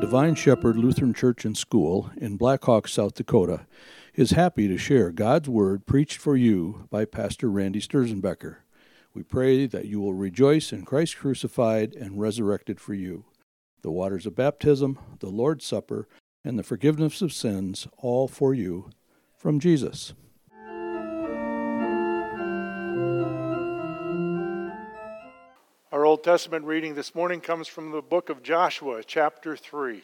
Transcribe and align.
Divine 0.00 0.36
Shepherd 0.36 0.76
Lutheran 0.76 1.12
Church 1.12 1.44
and 1.44 1.58
School 1.58 2.12
in 2.16 2.36
Black 2.36 2.62
Hawk, 2.64 2.86
South 2.86 3.14
Dakota, 3.14 3.66
is 4.14 4.30
happy 4.30 4.68
to 4.68 4.78
share 4.78 5.10
God's 5.10 5.48
Word 5.48 5.86
preached 5.86 6.18
for 6.18 6.36
you 6.36 6.86
by 6.88 7.04
Pastor 7.04 7.50
Randy 7.50 7.80
Sturzenbecker. 7.80 8.58
We 9.12 9.24
pray 9.24 9.66
that 9.66 9.86
you 9.86 10.00
will 10.00 10.14
rejoice 10.14 10.72
in 10.72 10.84
Christ 10.84 11.18
crucified 11.18 11.96
and 11.96 12.20
resurrected 12.20 12.80
for 12.80 12.94
you. 12.94 13.24
The 13.82 13.90
waters 13.90 14.24
of 14.24 14.36
baptism, 14.36 15.00
the 15.18 15.30
Lord's 15.30 15.64
Supper, 15.64 16.06
and 16.44 16.56
the 16.56 16.62
forgiveness 16.62 17.20
of 17.20 17.32
sins, 17.32 17.88
all 17.96 18.28
for 18.28 18.54
you 18.54 18.90
from 19.36 19.58
Jesus. 19.58 20.14
Old 26.18 26.24
Testament 26.24 26.64
reading 26.64 26.96
this 26.96 27.14
morning 27.14 27.40
comes 27.40 27.68
from 27.68 27.92
the 27.92 28.02
book 28.02 28.28
of 28.28 28.42
Joshua, 28.42 29.04
chapter 29.06 29.56
3. 29.56 30.02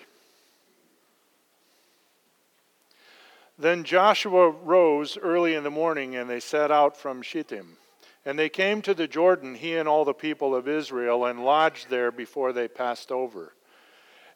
Then 3.58 3.82
Joshua 3.82 4.50
rose 4.50 5.18
early 5.18 5.56
in 5.56 5.64
the 5.64 5.72
morning, 5.72 6.14
and 6.14 6.30
they 6.30 6.38
set 6.38 6.70
out 6.70 6.96
from 6.96 7.20
Shittim. 7.20 7.78
And 8.24 8.38
they 8.38 8.48
came 8.48 8.80
to 8.82 8.94
the 8.94 9.08
Jordan, 9.08 9.56
he 9.56 9.74
and 9.74 9.88
all 9.88 10.04
the 10.04 10.14
people 10.14 10.54
of 10.54 10.68
Israel, 10.68 11.24
and 11.24 11.44
lodged 11.44 11.90
there 11.90 12.12
before 12.12 12.52
they 12.52 12.68
passed 12.68 13.10
over. 13.10 13.52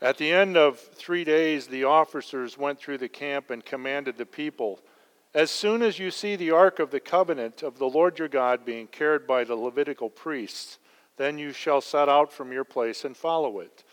At 0.03 0.19
the 0.19 0.33
end 0.33 0.57
of 0.57 0.81
three 0.81 1.23
days, 1.23 1.69
the 1.69 1.85
officers 1.85 2.59
went 2.59 2.81
through 2.81 2.99
the 2.99 3.09
camp 3.09 3.51
and 3.51 3.65
commanded 3.65 4.19
the 4.19 4.27
people 4.27 4.81
As 5.33 5.53
soon 5.53 5.83
as 5.83 6.01
you 6.01 6.11
see 6.11 6.35
the 6.35 6.51
ark 6.51 6.81
of 6.81 6.91
the 6.91 6.99
covenant 6.99 7.63
of 7.63 7.79
the 7.79 7.89
Lord 7.89 8.19
your 8.19 8.27
God 8.27 8.65
being 8.65 8.89
carried 8.89 9.29
by 9.29 9.45
the 9.45 9.55
Levitical 9.55 10.11
priests, 10.11 10.81
then 11.19 11.39
you 11.39 11.53
shall 11.53 11.81
set 11.81 12.09
out 12.09 12.33
from 12.33 12.53
your 12.53 12.65
place 12.65 13.05
and 13.05 13.17
follow 13.17 13.61
it. 13.61 13.85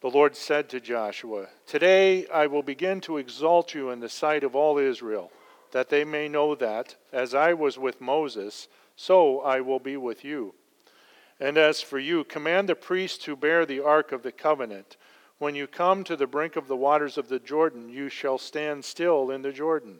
The 0.00 0.10
Lord 0.10 0.36
said 0.36 0.68
to 0.70 0.80
Joshua, 0.80 1.46
Today 1.66 2.26
I 2.28 2.46
will 2.48 2.62
begin 2.62 3.00
to 3.02 3.18
exalt 3.18 3.74
you 3.74 3.90
in 3.90 4.00
the 4.00 4.08
sight 4.08 4.44
of 4.44 4.56
all 4.56 4.78
Israel, 4.78 5.30
that 5.72 5.88
they 5.88 6.04
may 6.04 6.28
know 6.28 6.54
that, 6.54 6.96
as 7.12 7.34
I 7.34 7.54
was 7.54 7.78
with 7.78 8.00
Moses, 8.00 8.68
so 8.96 9.40
I 9.40 9.60
will 9.60 9.78
be 9.78 9.96
with 9.96 10.24
you. 10.24 10.54
And 11.38 11.58
as 11.58 11.80
for 11.80 11.98
you, 11.98 12.24
command 12.24 12.68
the 12.68 12.74
priests 12.74 13.24
who 13.24 13.36
bear 13.36 13.66
the 13.66 13.80
ark 13.80 14.12
of 14.12 14.22
the 14.22 14.32
covenant, 14.32 14.96
when 15.38 15.54
you 15.54 15.66
come 15.66 16.02
to 16.04 16.16
the 16.16 16.26
brink 16.26 16.56
of 16.56 16.66
the 16.66 16.76
waters 16.76 17.18
of 17.18 17.28
the 17.28 17.38
Jordan, 17.38 17.90
you 17.90 18.08
shall 18.08 18.38
stand 18.38 18.84
still 18.84 19.30
in 19.30 19.42
the 19.42 19.52
Jordan. 19.52 19.98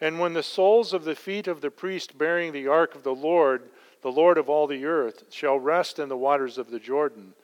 And 0.00 0.18
when 0.18 0.34
the 0.34 0.42
soles 0.42 0.92
of 0.92 1.04
the 1.04 1.14
feet 1.14 1.46
of 1.46 1.60
the 1.60 1.70
priest 1.70 2.18
bearing 2.18 2.52
the 2.52 2.66
ark 2.66 2.94
of 2.94 3.02
the 3.02 3.14
Lord 3.14 3.70
the 4.02 4.12
Lord 4.12 4.36
of 4.36 4.50
all 4.50 4.66
the 4.66 4.84
earth, 4.84 5.24
shall 5.30 5.58
rest 5.58 5.98
in 5.98 6.08
the 6.08 6.16
waters 6.16 6.58
of 6.58 6.70
the 6.70 6.80
Jordan. 6.80 7.34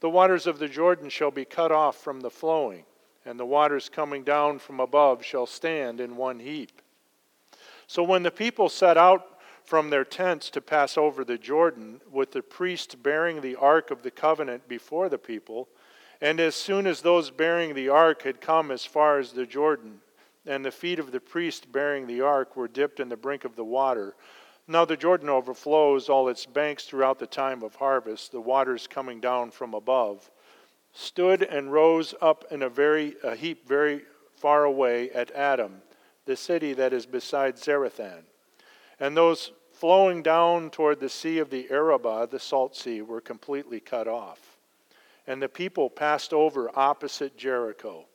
The 0.00 0.10
waters 0.10 0.46
of 0.46 0.58
the 0.58 0.68
Jordan 0.68 1.08
shall 1.08 1.30
be 1.30 1.44
cut 1.44 1.72
off 1.72 1.96
from 1.96 2.20
the 2.20 2.30
flowing, 2.30 2.84
and 3.24 3.38
the 3.38 3.46
waters 3.46 3.88
coming 3.88 4.24
down 4.24 4.58
from 4.58 4.80
above 4.80 5.24
shall 5.24 5.46
stand 5.46 6.00
in 6.00 6.16
one 6.16 6.40
heap. 6.40 6.82
So 7.86 8.02
when 8.02 8.22
the 8.22 8.30
people 8.30 8.68
set 8.68 8.96
out 8.96 9.40
from 9.64 9.90
their 9.90 10.04
tents 10.04 10.50
to 10.50 10.60
pass 10.60 10.96
over 10.96 11.24
the 11.24 11.38
Jordan, 11.38 12.00
with 12.10 12.32
the 12.32 12.42
priest 12.42 13.02
bearing 13.02 13.40
the 13.40 13.56
ark 13.56 13.90
of 13.90 14.02
the 14.02 14.10
covenant 14.10 14.68
before 14.68 15.08
the 15.08 15.18
people, 15.18 15.68
and 16.20 16.40
as 16.40 16.54
soon 16.54 16.86
as 16.86 17.00
those 17.00 17.30
bearing 17.30 17.74
the 17.74 17.88
ark 17.88 18.22
had 18.22 18.40
come 18.40 18.70
as 18.70 18.84
far 18.84 19.18
as 19.18 19.32
the 19.32 19.46
Jordan, 19.46 20.00
and 20.46 20.64
the 20.64 20.70
feet 20.70 20.98
of 20.98 21.12
the 21.12 21.20
priest 21.20 21.70
bearing 21.70 22.06
the 22.06 22.22
ark 22.22 22.56
were 22.56 22.66
dipped 22.66 22.98
in 22.98 23.08
the 23.08 23.16
brink 23.16 23.44
of 23.44 23.56
the 23.56 23.64
water, 23.64 24.16
now 24.68 24.84
the 24.84 24.96
Jordan 24.96 25.30
overflows 25.30 26.08
all 26.08 26.28
its 26.28 26.44
banks 26.44 26.84
throughout 26.84 27.18
the 27.18 27.26
time 27.26 27.62
of 27.62 27.74
harvest, 27.76 28.32
the 28.32 28.40
waters 28.40 28.86
coming 28.86 29.18
down 29.18 29.50
from 29.50 29.72
above, 29.72 30.30
stood 30.92 31.42
and 31.42 31.72
rose 31.72 32.14
up 32.20 32.44
in 32.50 32.62
a 32.62 32.68
very 32.68 33.14
a 33.24 33.34
heap 33.34 33.66
very 33.66 34.02
far 34.36 34.64
away 34.64 35.10
at 35.10 35.30
Adam, 35.32 35.82
the 36.26 36.36
city 36.36 36.74
that 36.74 36.92
is 36.92 37.06
beside 37.06 37.56
Zarethan. 37.56 38.22
And 39.00 39.16
those 39.16 39.52
flowing 39.72 40.22
down 40.22 40.70
toward 40.70 41.00
the 41.00 41.08
sea 41.08 41.38
of 41.38 41.50
the 41.50 41.70
Arabah, 41.70 42.26
the 42.26 42.40
salt 42.40 42.76
sea, 42.76 43.00
were 43.00 43.20
completely 43.20 43.80
cut 43.80 44.08
off. 44.08 44.58
And 45.26 45.40
the 45.40 45.48
people 45.48 45.88
passed 45.88 46.32
over 46.32 46.70
opposite 46.74 47.36
Jericho. 47.36 48.06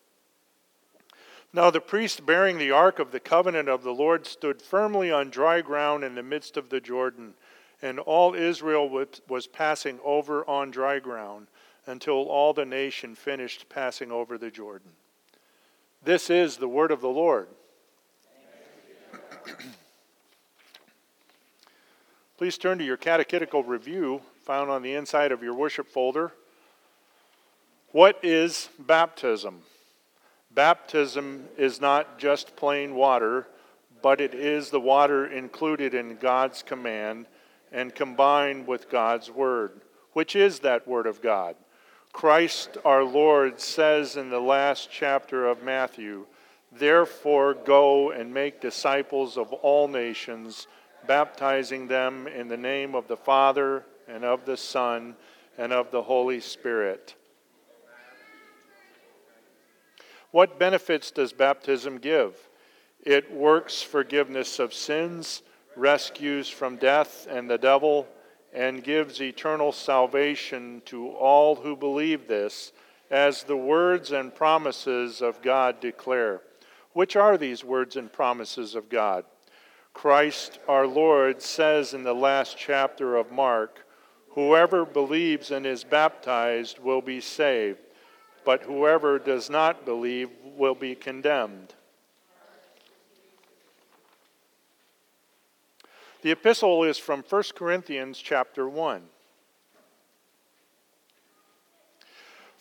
Now 1.53 1.69
the 1.69 1.79
priest 1.79 2.25
bearing 2.25 2.57
the 2.57 2.71
ark 2.71 2.97
of 2.97 3.11
the 3.11 3.19
covenant 3.19 3.69
of 3.69 3.83
the 3.83 3.93
Lord 3.93 4.25
stood 4.25 4.59
firmly 4.59 5.11
on 5.11 5.29
dry 5.29 5.61
ground 5.61 6.03
in 6.03 6.15
the 6.15 6.23
midst 6.23 6.57
of 6.57 6.69
the 6.69 6.81
Jordan, 6.81 7.35
and 7.81 7.99
all 7.99 8.33
Israel 8.33 8.89
was 9.29 9.45
passing 9.45 9.99
over 10.03 10.43
on 10.49 10.71
dry 10.71 10.97
ground 10.97 11.45
until 11.85 12.23
all 12.23 12.53
the 12.53 12.65
nation 12.65 13.13
finished 13.13 13.69
passing 13.69 14.11
over 14.11 14.39
the 14.39 14.49
Jordan. 14.49 14.89
This 16.03 16.31
is 16.31 16.57
the 16.57 16.67
word 16.67 16.91
of 16.91 17.01
the 17.01 17.09
Lord. 17.09 17.49
Please 22.37 22.57
turn 22.57 22.79
to 22.79 22.83
your 22.83 22.97
catechetical 22.97 23.63
review 23.63 24.21
found 24.41 24.71
on 24.71 24.81
the 24.81 24.93
inside 24.93 25.31
of 25.31 25.43
your 25.43 25.53
worship 25.53 25.87
folder. 25.87 26.33
What 27.91 28.19
is 28.23 28.69
baptism? 28.79 29.61
Baptism 30.53 31.45
is 31.57 31.81
not 31.81 32.19
just 32.19 32.55
plain 32.55 32.93
water, 32.93 33.47
but 34.03 34.21
it 34.21 34.35
is 34.35 34.69
the 34.69 34.79
water 34.79 35.25
included 35.25 35.95
in 35.95 36.17
God's 36.17 36.61
command 36.61 37.25
and 37.71 37.95
combined 37.95 38.67
with 38.67 38.89
God's 38.89 39.31
word, 39.31 39.81
which 40.11 40.35
is 40.35 40.59
that 40.59 40.87
word 40.87 41.07
of 41.07 41.21
God. 41.21 41.55
Christ 42.11 42.77
our 42.85 43.03
Lord 43.03 43.59
says 43.59 44.15
in 44.15 44.29
the 44.29 44.39
last 44.39 44.89
chapter 44.91 45.47
of 45.47 45.63
Matthew, 45.63 46.27
Therefore 46.71 47.55
go 47.55 48.11
and 48.11 48.31
make 48.31 48.61
disciples 48.61 49.37
of 49.37 49.51
all 49.53 49.87
nations, 49.87 50.67
baptizing 51.07 51.87
them 51.87 52.27
in 52.27 52.47
the 52.47 52.57
name 52.57 52.93
of 52.93 53.07
the 53.07 53.17
Father 53.17 53.85
and 54.07 54.23
of 54.23 54.45
the 54.45 54.57
Son 54.57 55.15
and 55.57 55.73
of 55.73 55.89
the 55.89 56.03
Holy 56.03 56.39
Spirit 56.39 57.15
What 60.33 60.57
benefits 60.57 61.11
does 61.11 61.31
baptism 61.31 61.99
give? 61.99 62.35
It 63.03 63.31
works 63.31 63.83
forgiveness 63.83 64.57
of 64.57 64.73
sins, 64.73 65.43
rescues 65.75 66.49
from 66.49 66.77
death 66.77 67.27
and 67.29 67.47
the 67.47 67.59
devil, 67.59 68.07
and 68.51 68.83
gives 68.83 69.21
eternal 69.21 69.71
salvation 69.71 70.81
to 70.85 71.09
all 71.09 71.53
who 71.53 71.75
believe 71.75 72.27
this, 72.27 72.71
as 73.11 73.43
the 73.43 73.55
words 73.55 74.11
and 74.11 74.33
promises 74.33 75.21
of 75.21 75.39
God 75.43 75.79
declare. 75.79 76.41
Which 76.93 77.15
are 77.15 77.37
these 77.37 77.63
words 77.63 77.95
and 77.95 78.11
promises 78.11 78.73
of 78.73 78.89
God? 78.89 79.25
Christ 79.93 80.57
our 80.67 80.87
Lord 80.87 81.43
says 81.43 81.93
in 81.93 82.01
the 82.01 82.15
last 82.15 82.57
chapter 82.57 83.17
of 83.17 83.31
Mark, 83.31 83.85
Whoever 84.29 84.83
believes 84.83 85.51
and 85.51 85.67
is 85.67 85.83
baptized 85.83 86.79
will 86.79 87.03
be 87.03 87.21
saved 87.21 87.82
but 88.45 88.63
whoever 88.63 89.19
does 89.19 89.49
not 89.49 89.85
believe 89.85 90.29
will 90.57 90.75
be 90.75 90.95
condemned. 90.95 91.73
The 96.21 96.31
epistle 96.31 96.83
is 96.83 96.97
from 96.97 97.21
1 97.21 97.43
Corinthians 97.55 98.17
chapter 98.17 98.67
1. 98.67 99.03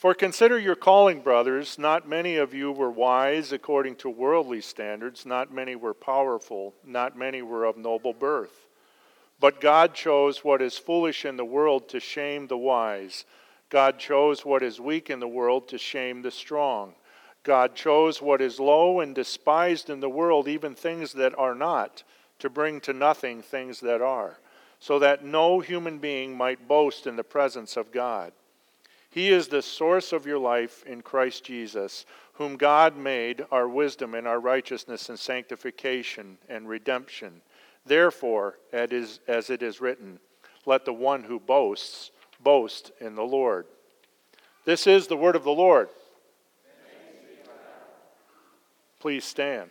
For 0.02 0.14
consider 0.14 0.58
your 0.58 0.74
calling, 0.74 1.20
brothers. 1.20 1.78
Not 1.78 2.08
many 2.08 2.34
of 2.34 2.52
you 2.52 2.72
were 2.72 2.90
wise 2.90 3.52
according 3.52 3.94
to 3.96 4.10
worldly 4.10 4.60
standards, 4.60 5.24
not 5.24 5.54
many 5.54 5.76
were 5.76 5.94
powerful, 5.94 6.74
not 6.84 7.16
many 7.16 7.40
were 7.40 7.64
of 7.64 7.76
noble 7.76 8.12
birth. 8.12 8.66
But 9.38 9.60
God 9.60 9.94
chose 9.94 10.42
what 10.42 10.60
is 10.60 10.76
foolish 10.76 11.24
in 11.24 11.36
the 11.36 11.44
world 11.44 11.88
to 11.90 12.00
shame 12.00 12.48
the 12.48 12.56
wise. 12.56 13.24
God 13.72 13.98
chose 13.98 14.44
what 14.44 14.62
is 14.62 14.78
weak 14.78 15.08
in 15.08 15.18
the 15.18 15.26
world 15.26 15.66
to 15.68 15.78
shame 15.78 16.20
the 16.20 16.30
strong. 16.30 16.92
God 17.42 17.74
chose 17.74 18.20
what 18.20 18.42
is 18.42 18.60
low 18.60 19.00
and 19.00 19.14
despised 19.14 19.88
in 19.88 20.00
the 20.00 20.10
world, 20.10 20.46
even 20.46 20.74
things 20.74 21.14
that 21.14 21.36
are 21.38 21.54
not, 21.54 22.02
to 22.40 22.50
bring 22.50 22.82
to 22.82 22.92
nothing 22.92 23.40
things 23.40 23.80
that 23.80 24.02
are, 24.02 24.38
so 24.78 24.98
that 24.98 25.24
no 25.24 25.60
human 25.60 25.96
being 25.96 26.36
might 26.36 26.68
boast 26.68 27.06
in 27.06 27.16
the 27.16 27.24
presence 27.24 27.78
of 27.78 27.90
God. 27.90 28.34
He 29.08 29.30
is 29.30 29.48
the 29.48 29.62
source 29.62 30.12
of 30.12 30.26
your 30.26 30.38
life 30.38 30.84
in 30.84 31.00
Christ 31.00 31.42
Jesus, 31.42 32.04
whom 32.34 32.56
God 32.56 32.94
made 32.94 33.46
our 33.50 33.68
wisdom 33.68 34.14
and 34.14 34.28
our 34.28 34.38
righteousness 34.38 35.08
and 35.08 35.18
sanctification 35.18 36.36
and 36.50 36.68
redemption. 36.68 37.40
Therefore, 37.86 38.58
as 38.70 39.48
it 39.48 39.62
is 39.62 39.80
written, 39.80 40.18
let 40.66 40.84
the 40.84 40.92
one 40.92 41.22
who 41.22 41.40
boasts 41.40 42.10
boast 42.42 42.90
in 43.00 43.14
the 43.14 43.22
Lord. 43.22 43.66
This 44.64 44.86
is 44.86 45.06
the 45.06 45.16
word 45.16 45.36
of 45.36 45.44
the 45.44 45.50
Lord. 45.50 45.88
Please 49.00 49.24
stand. 49.24 49.70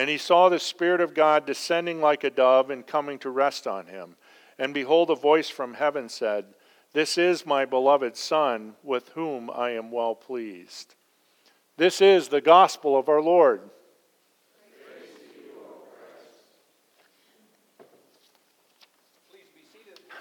And 0.00 0.08
he 0.08 0.16
saw 0.16 0.48
the 0.48 0.58
Spirit 0.58 1.02
of 1.02 1.12
God 1.12 1.44
descending 1.44 2.00
like 2.00 2.24
a 2.24 2.30
dove 2.30 2.70
and 2.70 2.86
coming 2.86 3.18
to 3.18 3.28
rest 3.28 3.66
on 3.66 3.84
him. 3.84 4.16
And 4.58 4.72
behold, 4.72 5.10
a 5.10 5.14
voice 5.14 5.50
from 5.50 5.74
heaven 5.74 6.08
said, 6.08 6.46
This 6.94 7.18
is 7.18 7.44
my 7.44 7.66
beloved 7.66 8.16
Son, 8.16 8.76
with 8.82 9.10
whom 9.10 9.50
I 9.50 9.72
am 9.72 9.90
well 9.90 10.14
pleased. 10.14 10.94
This 11.76 12.00
is 12.00 12.28
the 12.28 12.40
gospel 12.40 12.96
of 12.96 13.10
our 13.10 13.20
Lord. 13.20 13.60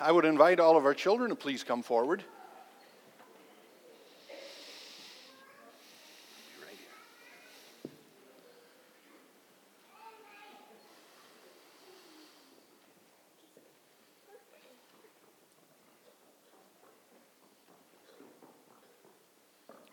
I 0.01 0.11
would 0.11 0.25
invite 0.25 0.59
all 0.59 0.75
of 0.75 0.83
our 0.83 0.93
children 0.93 1.29
to 1.29 1.37
please 1.37 1.63
come 1.63 1.83
forward. 1.83 2.25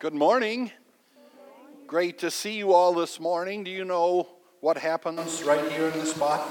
Good 0.06 0.14
morning. 0.14 0.70
Great 1.88 2.20
to 2.20 2.30
see 2.30 2.56
you 2.56 2.72
all 2.72 2.94
this 2.94 3.18
morning. 3.18 3.64
Do 3.64 3.72
you 3.72 3.84
know 3.84 4.28
what 4.60 4.78
happens 4.78 5.42
right 5.42 5.68
here 5.72 5.88
in 5.88 5.94
this 5.94 6.14
spot? 6.14 6.42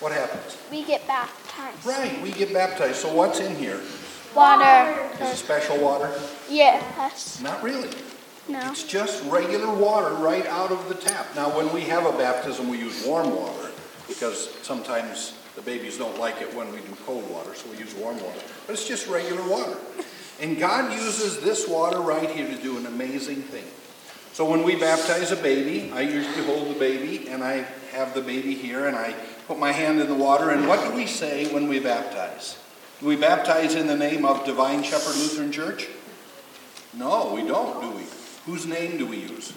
What 0.00 0.12
happens? 0.12 0.58
We 0.70 0.84
get 0.84 1.06
baptized. 1.06 1.86
Right, 1.86 2.20
we 2.20 2.32
get 2.32 2.52
baptized. 2.52 2.96
So 2.96 3.10
what's 3.14 3.40
in 3.40 3.56
here? 3.56 3.80
Water. 4.36 5.08
Is 5.22 5.30
it 5.32 5.36
special 5.36 5.78
water? 5.78 6.12
Yes. 6.50 7.40
Not 7.40 7.62
really. 7.62 7.88
No. 8.46 8.60
It's 8.70 8.84
just 8.84 9.24
regular 9.24 9.72
water 9.72 10.14
right 10.16 10.44
out 10.44 10.70
of 10.70 10.86
the 10.90 10.94
tap. 10.94 11.34
Now, 11.34 11.48
when 11.56 11.72
we 11.72 11.84
have 11.84 12.04
a 12.04 12.12
baptism, 12.18 12.68
we 12.68 12.76
use 12.76 13.06
warm 13.06 13.34
water 13.34 13.70
because 14.06 14.52
sometimes 14.60 15.38
the 15.54 15.62
babies 15.62 15.96
don't 15.96 16.18
like 16.18 16.42
it 16.42 16.54
when 16.54 16.70
we 16.70 16.80
do 16.80 16.94
cold 17.06 17.26
water, 17.30 17.54
so 17.54 17.70
we 17.70 17.78
use 17.78 17.94
warm 17.94 18.22
water. 18.22 18.40
But 18.66 18.74
it's 18.74 18.86
just 18.86 19.08
regular 19.08 19.48
water. 19.48 19.78
And 20.42 20.58
God 20.58 20.92
uses 20.92 21.38
this 21.38 21.68
water 21.68 22.00
right 22.00 22.28
here 22.28 22.48
to 22.48 22.60
do 22.60 22.76
an 22.76 22.86
amazing 22.86 23.42
thing. 23.42 23.64
So 24.32 24.44
when 24.44 24.64
we 24.64 24.74
baptize 24.74 25.30
a 25.30 25.36
baby, 25.36 25.92
I 25.92 26.00
usually 26.00 26.44
hold 26.44 26.68
the 26.68 26.78
baby 26.78 27.28
and 27.28 27.44
I 27.44 27.64
have 27.92 28.12
the 28.12 28.22
baby 28.22 28.54
here 28.54 28.88
and 28.88 28.96
I 28.96 29.14
put 29.46 29.56
my 29.58 29.70
hand 29.70 30.00
in 30.00 30.08
the 30.08 30.16
water. 30.16 30.50
And 30.50 30.66
what 30.66 30.84
do 30.84 30.96
we 30.96 31.06
say 31.06 31.52
when 31.54 31.68
we 31.68 31.78
baptize? 31.78 32.58
Do 32.98 33.06
we 33.06 33.14
baptize 33.14 33.76
in 33.76 33.86
the 33.86 33.96
name 33.96 34.24
of 34.24 34.44
Divine 34.44 34.82
Shepherd 34.82 35.14
Lutheran 35.16 35.52
Church? 35.52 35.86
No, 36.92 37.32
we 37.32 37.46
don't, 37.46 37.80
do 37.80 37.90
we? 37.90 38.02
Whose 38.46 38.66
name 38.66 38.98
do 38.98 39.06
we 39.06 39.18
use? 39.18 39.52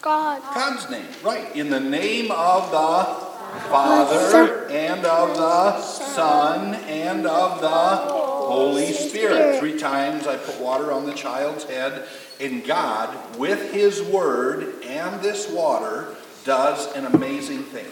God. 0.00 0.40
God's 0.54 0.88
name, 0.90 1.06
right. 1.22 1.54
In 1.54 1.68
the 1.68 1.80
name 1.80 2.30
of 2.30 2.70
the 2.70 3.28
Father 3.68 4.68
and 4.68 5.04
of 5.04 5.36
the 5.36 5.80
Son 5.82 6.74
and 6.74 7.26
of 7.26 7.60
the 7.60 8.39
Holy 8.50 8.92
Spirit. 8.92 9.60
Three 9.60 9.78
times 9.78 10.26
I 10.26 10.36
put 10.36 10.60
water 10.60 10.92
on 10.92 11.06
the 11.06 11.14
child's 11.14 11.64
head, 11.64 12.06
and 12.40 12.64
God, 12.64 13.38
with 13.38 13.72
His 13.72 14.02
Word 14.02 14.82
and 14.84 15.20
this 15.20 15.50
water, 15.50 16.16
does 16.44 16.92
an 16.94 17.06
amazing 17.06 17.62
thing. 17.64 17.86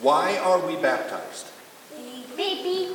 Why 0.00 0.38
are 0.38 0.64
we 0.66 0.76
baptized? 0.76 1.46
Baby. 2.36 2.94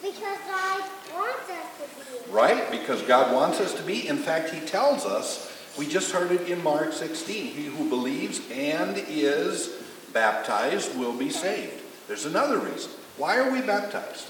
Because 0.00 0.38
God 0.48 0.82
wants 1.14 1.50
us 1.50 1.66
to 1.78 2.26
be. 2.26 2.32
Right? 2.32 2.70
Because 2.70 3.02
God 3.02 3.32
wants 3.32 3.60
us 3.60 3.74
to 3.74 3.82
be. 3.82 4.08
In 4.08 4.18
fact, 4.18 4.50
He 4.50 4.60
tells 4.60 5.04
us, 5.04 5.52
we 5.78 5.86
just 5.86 6.12
heard 6.12 6.32
it 6.32 6.48
in 6.48 6.62
Mark 6.62 6.92
16, 6.92 7.46
he 7.46 7.64
who 7.64 7.88
believes 7.88 8.40
and 8.50 9.02
is 9.08 9.82
baptized 10.12 10.98
will 10.98 11.14
be 11.14 11.30
saved. 11.30 11.80
There's 12.08 12.26
another 12.26 12.58
reason. 12.58 12.90
Why 13.16 13.38
are 13.38 13.50
we 13.50 13.62
baptized? 13.62 14.28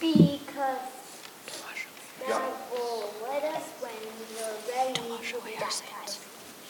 Because 0.00 0.39
Yeah. 0.60 2.28
God 2.28 2.52
will 2.70 3.14
let 3.22 3.44
us 3.44 3.64
when 3.80 3.92
we're 4.36 4.58
ready 4.76 4.92
to 4.92 5.40
be 5.42 5.52
baptized. 5.58 6.20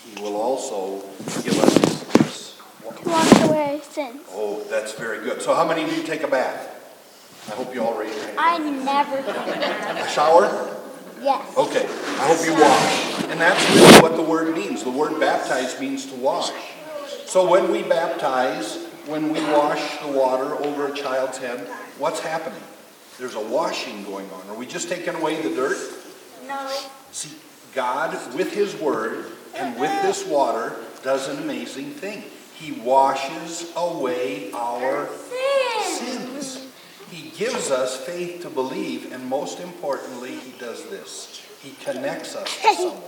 He 0.05 0.23
will 0.23 0.37
also 0.37 1.01
give 1.43 1.59
us 1.59 1.75
his. 2.19 2.55
To 3.03 3.09
wash 3.09 3.43
away 3.43 3.81
sins. 3.83 4.23
Oh, 4.31 4.63
that's 4.71 4.93
very 4.93 5.19
good. 5.25 5.43
So, 5.43 5.55
how 5.55 5.67
many 5.67 5.83
of 5.83 5.97
you 5.97 6.05
take 6.05 6.23
a 6.23 6.29
bath? 6.29 6.69
I 7.51 7.57
hope 7.57 7.75
you 7.75 7.83
all 7.83 7.99
raise 7.99 8.15
your 8.15 8.27
hand. 8.27 8.39
I 8.39 8.59
never. 8.59 9.17
A 9.19 10.09
shower? 10.09 10.77
Yes. 11.21 11.57
Okay. 11.57 11.85
I 11.85 12.33
hope 12.33 12.47
you 12.47 12.53
wash. 12.53 13.25
And 13.29 13.41
that's 13.41 13.69
really 13.75 14.01
what 14.03 14.15
the 14.15 14.23
word 14.23 14.55
means. 14.55 14.85
The 14.85 14.91
word 14.91 15.19
baptize 15.19 15.81
means 15.81 16.07
to 16.07 16.15
wash. 16.15 16.53
So, 17.27 17.49
when 17.51 17.73
we 17.73 17.83
baptize, 17.83 18.85
when 19.07 19.33
we 19.33 19.41
wash 19.41 19.99
the 19.99 20.13
water 20.13 20.55
over 20.65 20.87
a 20.87 20.95
child's 20.95 21.39
head, 21.39 21.67
what's 21.99 22.21
happening? 22.21 22.63
There's 23.21 23.35
a 23.35 23.41
washing 23.41 24.03
going 24.05 24.31
on. 24.31 24.49
Are 24.49 24.55
we 24.55 24.65
just 24.65 24.89
taking 24.89 25.15
away 25.15 25.43
the 25.43 25.55
dirt? 25.55 25.77
No. 26.49 26.75
See, 27.13 27.37
God, 27.75 28.13
with 28.35 28.51
His 28.51 28.75
Word 28.77 29.27
and 29.55 29.79
with 29.79 29.91
this 30.01 30.27
water, 30.27 30.75
does 31.03 31.29
an 31.29 31.37
amazing 31.37 31.91
thing. 31.91 32.25
He 32.55 32.73
washes 32.73 33.71
away 33.77 34.51
our 34.53 35.07
sins. 35.99 36.67
He 37.11 37.29
gives 37.37 37.71
us 37.71 38.03
faith 38.07 38.41
to 38.41 38.49
believe, 38.49 39.13
and 39.13 39.27
most 39.27 39.61
importantly, 39.61 40.37
He 40.37 40.59
does 40.59 40.89
this. 40.89 41.47
He 41.63 41.73
connects 41.85 42.35
us 42.35 42.63
to 42.63 42.75
someone. 42.75 43.03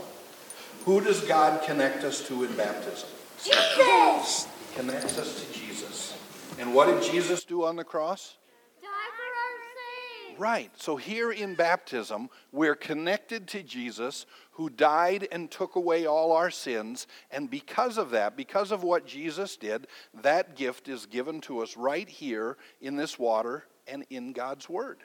Who 0.85 1.01
does 1.01 1.23
God 1.23 1.63
connect 1.63 2.05
us 2.05 2.21
to 2.29 2.45
in 2.45 2.55
baptism? 2.55 3.09
Jesus. 3.43 4.47
He 4.47 4.77
connects 4.77 5.17
us 5.17 5.43
to 5.43 5.59
Jesus. 5.59 6.19
And 6.59 6.75
what 6.75 6.89
did 6.89 7.03
Jesus 7.11 7.45
do 7.45 7.65
on 7.65 7.77
the 7.77 7.85
cross? 7.85 8.37
Right. 10.39 10.71
So 10.77 10.97
here 10.97 11.33
in 11.33 11.55
baptism, 11.55 12.31
we're 12.53 12.75
connected 12.75 13.47
to 13.49 13.63
Jesus 13.63 14.27
who 14.53 14.69
died 14.69 15.29
and 15.33 15.51
took 15.51 15.77
away 15.77 16.07
all 16.07 16.33
our 16.33 16.51
sins. 16.51 17.07
And 17.31 17.51
because 17.51 17.99
of 17.99 18.11
that, 18.11 18.37
because 18.37 18.73
of 18.73 18.83
what 18.83 19.07
Jesus 19.07 19.57
did, 19.57 19.87
that 20.23 20.57
gift 20.57 20.89
is 20.89 21.07
given 21.07 21.41
to 21.43 21.61
us 21.61 21.77
right 21.77 22.09
here 22.09 22.57
in 22.81 22.97
this 22.97 23.19
water 23.19 23.65
and 23.87 24.05
in 24.11 24.33
God's 24.33 24.69
Word. 24.69 24.99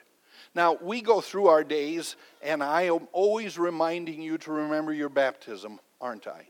Now, 0.54 0.78
we 0.80 1.00
go 1.00 1.20
through 1.20 1.48
our 1.48 1.64
days, 1.64 2.16
and 2.42 2.62
I 2.62 2.82
am 2.82 3.08
always 3.12 3.58
reminding 3.58 4.22
you 4.22 4.38
to 4.38 4.52
remember 4.52 4.92
your 4.92 5.08
baptism, 5.08 5.80
aren't 6.00 6.26
I? 6.26 6.46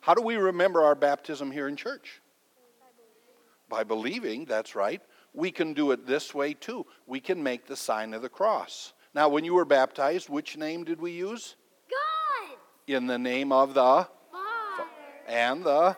How 0.00 0.14
do 0.14 0.22
we 0.22 0.36
remember 0.36 0.82
our 0.82 0.94
baptism 0.94 1.50
here 1.50 1.68
in 1.68 1.76
church? 1.76 2.20
By 3.68 3.84
believing, 3.84 4.44
that's 4.44 4.74
right. 4.74 5.00
We 5.34 5.50
can 5.50 5.72
do 5.72 5.92
it 5.92 6.06
this 6.06 6.34
way 6.34 6.54
too. 6.54 6.86
We 7.06 7.20
can 7.20 7.42
make 7.42 7.66
the 7.66 7.76
sign 7.76 8.14
of 8.14 8.22
the 8.22 8.28
cross. 8.28 8.92
Now, 9.14 9.28
when 9.28 9.44
you 9.44 9.54
were 9.54 9.64
baptized, 9.64 10.28
which 10.28 10.56
name 10.56 10.84
did 10.84 11.00
we 11.00 11.12
use? 11.12 11.56
God. 11.90 12.56
In 12.86 13.06
the 13.06 13.18
name 13.18 13.52
of 13.52 13.74
the 13.74 14.06
Father. 14.30 14.88
and 15.26 15.64
the 15.64 15.96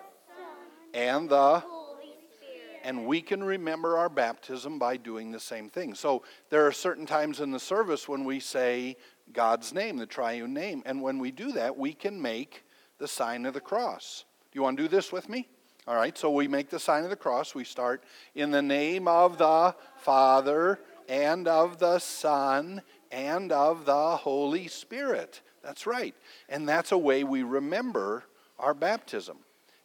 and 0.93 1.29
the 1.29 1.59
Holy 1.61 2.15
Spirit. 2.37 2.81
and 2.85 3.07
we 3.07 3.21
can 3.21 3.43
remember 3.43 3.97
our 3.97 4.09
baptism 4.09 4.79
by 4.79 4.97
doing 4.97 5.33
the 5.33 5.41
same 5.41 5.69
thing. 5.69 5.95
So 5.95 6.23
there 6.51 6.67
are 6.67 6.73
certain 6.73 7.07
times 7.07 7.41
in 7.41 7.51
the 7.51 7.59
service 7.59 8.09
when 8.09 8.25
we 8.25 8.39
say 8.39 8.97
God's 9.33 9.73
name, 9.73 9.97
the 9.97 10.07
triune 10.07 10.55
name, 10.55 10.83
and 10.87 11.03
when 11.03 11.19
we 11.19 11.33
do 11.33 11.53
that, 11.53 11.77
we 11.77 11.95
can 11.95 12.21
make 12.21 12.65
the 12.99 13.09
sign 13.09 13.47
of 13.47 13.55
the 13.55 13.61
cross. 13.61 14.25
Do 14.53 14.59
you 14.59 14.63
want 14.63 14.77
to 14.77 14.85
do 14.85 14.89
this 14.89 15.11
with 15.11 15.29
me? 15.29 15.49
All 15.87 15.97
right, 15.97 16.17
so 16.17 16.31
we 16.31 16.49
make 16.49 16.71
the 16.71 16.79
sign 16.79 17.05
of 17.05 17.11
the 17.11 17.17
cross. 17.17 17.55
We 17.55 17.65
start 17.65 18.05
in 18.35 18.51
the 18.51 18.63
name 18.63 19.07
of 19.07 19.37
the 19.37 19.75
Father 19.99 20.81
and 21.11 21.47
of 21.47 21.79
the 21.79 21.99
Son 21.99 22.81
and 23.13 23.53
of 23.53 23.85
the 23.85 24.17
Holy 24.17 24.67
Spirit. 24.69 25.43
That's 25.63 25.87
right. 25.87 26.15
And 26.49 26.67
that's 26.67 26.93
a 26.93 26.97
way 26.97 27.23
we 27.23 27.43
remember 27.43 28.25
our 28.59 28.73
baptism. 28.73 29.37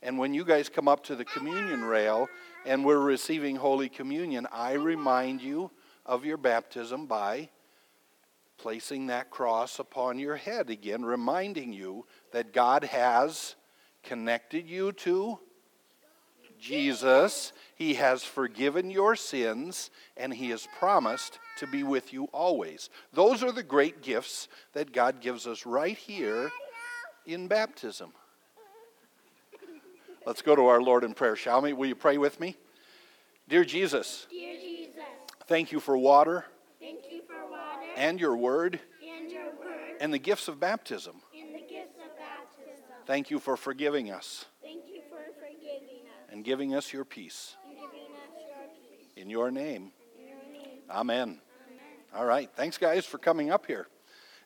And 0.02 0.18
when 0.18 0.34
you 0.34 0.46
guys 0.46 0.70
come 0.70 0.88
up 0.88 1.04
to 1.04 1.18
the 1.18 1.26
communion 1.26 1.84
rail 1.84 2.30
and 2.66 2.86
we're 2.86 3.00
receiving 3.00 3.58
Holy 3.58 3.90
Communion, 3.90 4.48
I 4.54 4.74
remind 4.74 5.42
you 5.42 5.70
of 6.06 6.24
your 6.24 6.38
baptism 6.38 7.08
by 7.08 7.50
placing 8.58 9.08
that 9.08 9.32
cross 9.32 9.80
upon 9.80 10.18
your 10.18 10.38
head 10.38 10.70
again, 10.70 11.04
reminding 11.04 11.74
you 11.74 12.06
that 12.32 12.54
God 12.54 12.86
has 12.86 13.56
connected 14.02 14.70
you 14.70 14.94
to 14.94 15.40
Jesus. 16.60 17.54
He 17.76 17.94
has 17.96 18.24
forgiven 18.24 18.92
your 18.92 19.16
sins, 19.16 19.90
and 20.18 20.34
He 20.34 20.50
has 20.50 20.68
promised 20.78 21.40
to 21.58 21.68
be 21.68 21.84
with 21.84 22.12
you 22.14 22.26
always. 22.34 22.90
Those 23.14 23.44
are 23.44 23.52
the 23.52 23.64
great 23.64 24.02
gifts 24.02 24.48
that 24.74 24.92
God 24.92 25.22
gives 25.22 25.48
us 25.48 25.66
right 25.66 25.98
here 25.98 26.52
in 27.26 27.48
baptism. 27.48 28.12
Let's 30.26 30.42
go 30.42 30.56
to 30.56 30.66
our 30.68 30.82
Lord 30.82 31.04
in 31.04 31.14
prayer, 31.14 31.36
shall 31.36 31.62
we? 31.62 31.74
Will 31.74 31.88
you 31.88 31.96
pray 31.96 32.18
with 32.18 32.40
me? 32.40 32.58
Dear 33.48 33.66
Jesus, 33.66 34.28
Dear 34.30 34.54
Jesus, 34.60 35.02
thank 35.48 35.72
you 35.72 35.80
for 35.80 35.98
water 35.98 36.46
thank 36.80 37.00
you 37.12 37.22
for 37.28 37.50
water 37.50 37.88
and 37.98 38.20
your 38.20 38.38
word 38.38 38.80
and 39.02 39.32
your 39.32 39.46
word 39.46 39.98
and 40.00 40.14
the 40.14 40.20
gifts 40.20 40.48
of 40.48 40.60
baptism. 40.60 41.16
and 41.36 41.56
the 41.56 41.68
gifts 41.68 41.98
of 41.98 42.16
baptism. 42.16 42.84
Thank 43.08 43.32
you 43.32 43.40
for 43.40 43.58
forgiving 43.58 44.12
us 44.12 44.46
Thank 44.62 44.84
you 44.88 45.02
for 45.10 45.18
forgiving 45.40 46.06
us 46.06 46.29
and 46.40 46.46
giving 46.46 46.74
us 46.74 46.94
your 46.94 47.04
peace. 47.04 47.58
and 47.68 47.76
giving 47.76 48.00
us 48.16 48.32
your 48.40 48.98
peace. 48.98 49.08
In 49.18 49.30
your 49.30 49.52
name, 49.52 49.92
In 50.18 50.26
your 50.30 50.38
name, 50.54 50.80
amen. 50.90 51.20
amen. 51.28 51.42
All 52.16 52.24
right. 52.24 52.50
Thanks, 52.56 52.78
guys, 52.78 53.06
for 53.06 53.18
coming 53.18 53.52
up 53.52 53.66
here. 53.66 53.88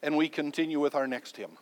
And 0.02 0.18
we 0.18 0.28
continue 0.28 0.80
with 0.80 0.96
our 0.96 1.06
next 1.06 1.38
hymn. 1.38 1.56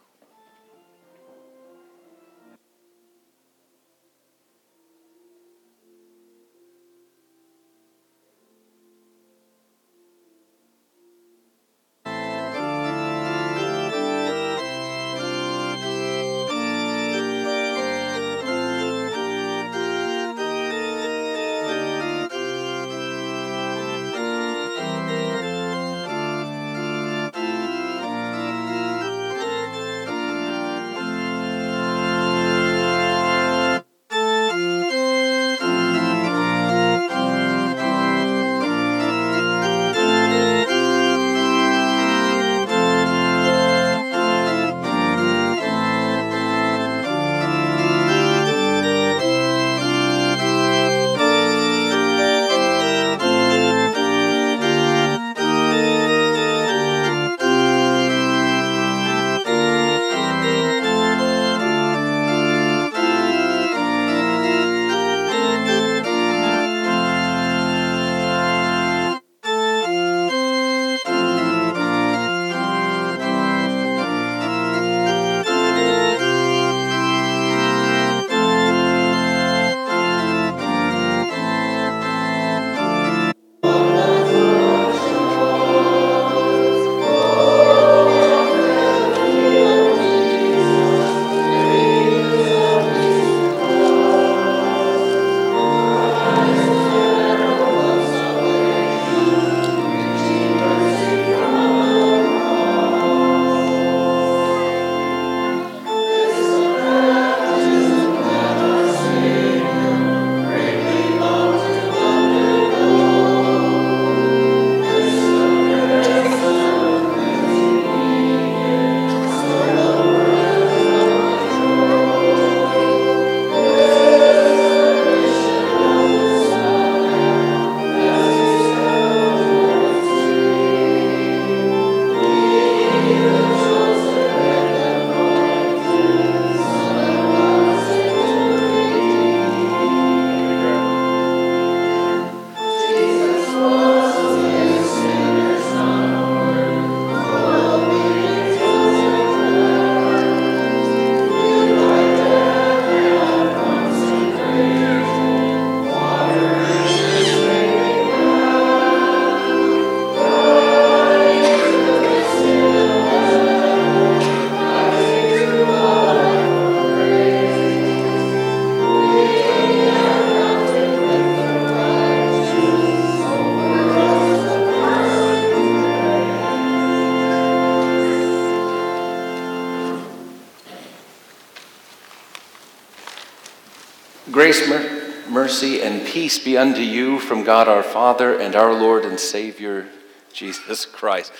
Grace, 184.51 184.67
mer- 184.67 185.13
mercy, 185.29 185.81
and 185.81 186.05
peace 186.05 186.37
be 186.37 186.57
unto 186.57 186.81
you 186.81 187.19
from 187.19 187.45
God 187.45 187.69
our 187.69 187.83
Father 187.83 188.37
and 188.37 188.53
our 188.53 188.73
Lord 188.73 189.05
and 189.05 189.17
Savior, 189.17 189.87
Jesus 190.33 190.85
Christ. 190.85 191.31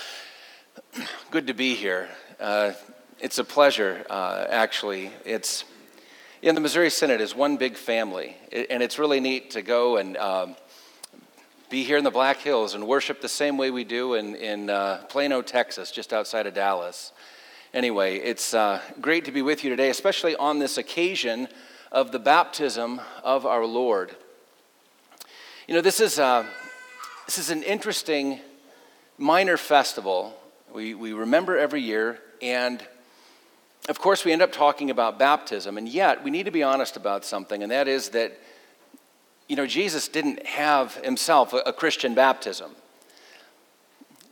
Good 1.30 1.48
to 1.48 1.54
be 1.54 1.76
here. 1.76 2.08
Uh, 2.40 2.72
it's 3.20 3.38
a 3.38 3.44
pleasure, 3.44 4.06
uh, 4.10 4.46
actually. 4.50 5.12
It's 5.26 5.66
in 6.42 6.56
the 6.56 6.62
Missouri 6.62 6.90
Synod 6.90 7.20
is 7.20 7.36
one 7.36 7.58
big 7.58 7.76
family, 7.76 8.38
and 8.50 8.82
it's 8.82 8.98
really 8.98 9.20
neat 9.20 9.52
to 9.52 9.62
go 9.62 9.98
and 9.98 10.16
um, 10.16 10.56
be 11.70 11.84
here 11.84 11.98
in 11.98 12.06
the 12.06 12.12
Black 12.12 12.38
Hills 12.38 12.76
and 12.76 12.88
worship 12.88 13.20
the 13.20 13.28
same 13.28 13.58
way 13.58 13.72
we 13.72 13.84
do 13.84 14.14
in, 14.14 14.36
in 14.36 14.70
uh, 14.70 15.04
Plano, 15.10 15.42
Texas, 15.42 15.92
just 15.92 16.14
outside 16.14 16.48
of 16.48 16.54
Dallas. 16.54 17.12
Anyway, 17.74 18.20
it's 18.20 18.54
uh, 18.54 18.80
great 19.02 19.26
to 19.26 19.34
be 19.34 19.42
with 19.42 19.66
you 19.66 19.70
today, 19.70 19.90
especially 19.90 20.34
on 20.38 20.60
this 20.60 20.78
occasion 20.78 21.50
of 21.92 22.12
the 22.12 22.20
baptism 22.20 23.02
of 23.24 23.46
our 23.46 23.66
Lord. 23.66 24.16
You 25.68 25.76
know, 25.76 25.82
this 25.82 26.00
is, 26.00 26.20
uh, 26.20 26.46
this 27.26 27.38
is 27.38 27.50
an 27.50 27.64
interesting 27.64 28.40
minor 29.18 29.58
festival 29.58 30.38
we, 30.74 30.94
we 30.94 31.14
remember 31.14 31.58
every 31.58 31.82
year, 31.82 32.20
and 32.42 32.86
of 33.90 34.00
course, 34.00 34.24
we 34.24 34.32
end 34.32 34.42
up 34.42 34.52
talking 34.52 34.90
about 34.90 35.20
baptism, 35.20 35.78
and 35.78 35.88
yet 35.88 36.24
we 36.24 36.32
need 36.32 36.44
to 36.44 36.52
be 36.52 36.64
honest 36.64 36.96
about 36.98 37.26
something, 37.26 37.64
and 37.64 37.72
that 37.72 37.88
is 37.88 38.10
that, 38.10 38.40
you 39.48 39.56
know, 39.56 39.68
Jesus 39.68 40.08
didn't 40.08 40.46
have 40.46 40.96
himself 40.96 41.54
a, 41.54 41.58
a 41.58 41.74
Christian 41.74 42.14
baptism. 42.14 42.72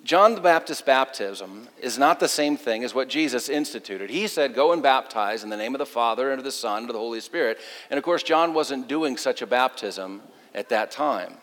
John 0.10 0.34
the 0.34 0.42
Baptist's 0.42 0.82
baptism 0.82 1.68
is 1.80 2.00
not 2.00 2.20
the 2.20 2.28
same 2.28 2.58
thing 2.58 2.84
as 2.84 2.96
what 2.96 3.10
Jesus 3.10 3.48
instituted. 3.48 4.10
He 4.10 4.25
said, 4.25 4.56
Go 4.56 4.72
and 4.72 4.82
baptize 4.82 5.44
in 5.44 5.51
the 5.51 5.56
name 5.56 5.75
of 5.75 5.78
the 5.78 5.86
Father, 5.86 6.32
and 6.32 6.39
of 6.39 6.44
the 6.44 6.51
Son, 6.51 6.80
and 6.82 6.89
of 6.89 6.94
the 6.94 7.00
Holy 7.00 7.20
Spirit. 7.20 7.60
And 7.92 7.98
of 8.00 8.04
course, 8.04 8.24
John 8.24 8.56
wasn't 8.56 8.88
doing 8.88 9.18
such 9.18 9.44
a 9.44 9.46
baptism 9.46 10.24
at 10.56 10.70
that 10.70 10.89
time. 10.89 11.36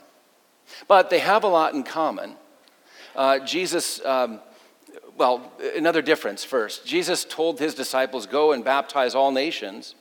But 0.88 1.10
they 1.10 1.20
have 1.20 1.44
a 1.44 1.46
lot 1.46 1.74
in 1.74 1.84
common. 1.84 2.34
Uh, 3.14 3.38
Jesus, 3.38 4.04
um, 4.04 4.40
well, 5.16 5.52
another 5.76 6.02
difference 6.02 6.42
first. 6.42 6.84
Jesus 6.84 7.24
told 7.24 7.60
his 7.60 7.72
disciples, 7.72 8.26
Go 8.26 8.50
and 8.50 8.64
baptize 8.64 9.14
all 9.14 9.30
nations. 9.30 9.94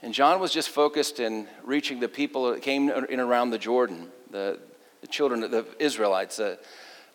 And 0.00 0.14
John 0.14 0.38
was 0.38 0.52
just 0.52 0.68
focused 0.68 1.18
in 1.18 1.48
reaching 1.64 1.98
the 1.98 2.08
people 2.08 2.52
that 2.52 2.62
came 2.62 2.88
in 2.88 3.18
around 3.18 3.50
the 3.50 3.58
Jordan, 3.58 4.12
the, 4.30 4.60
the 5.00 5.08
children 5.08 5.42
of 5.42 5.50
the 5.50 5.66
Israelites, 5.80 6.38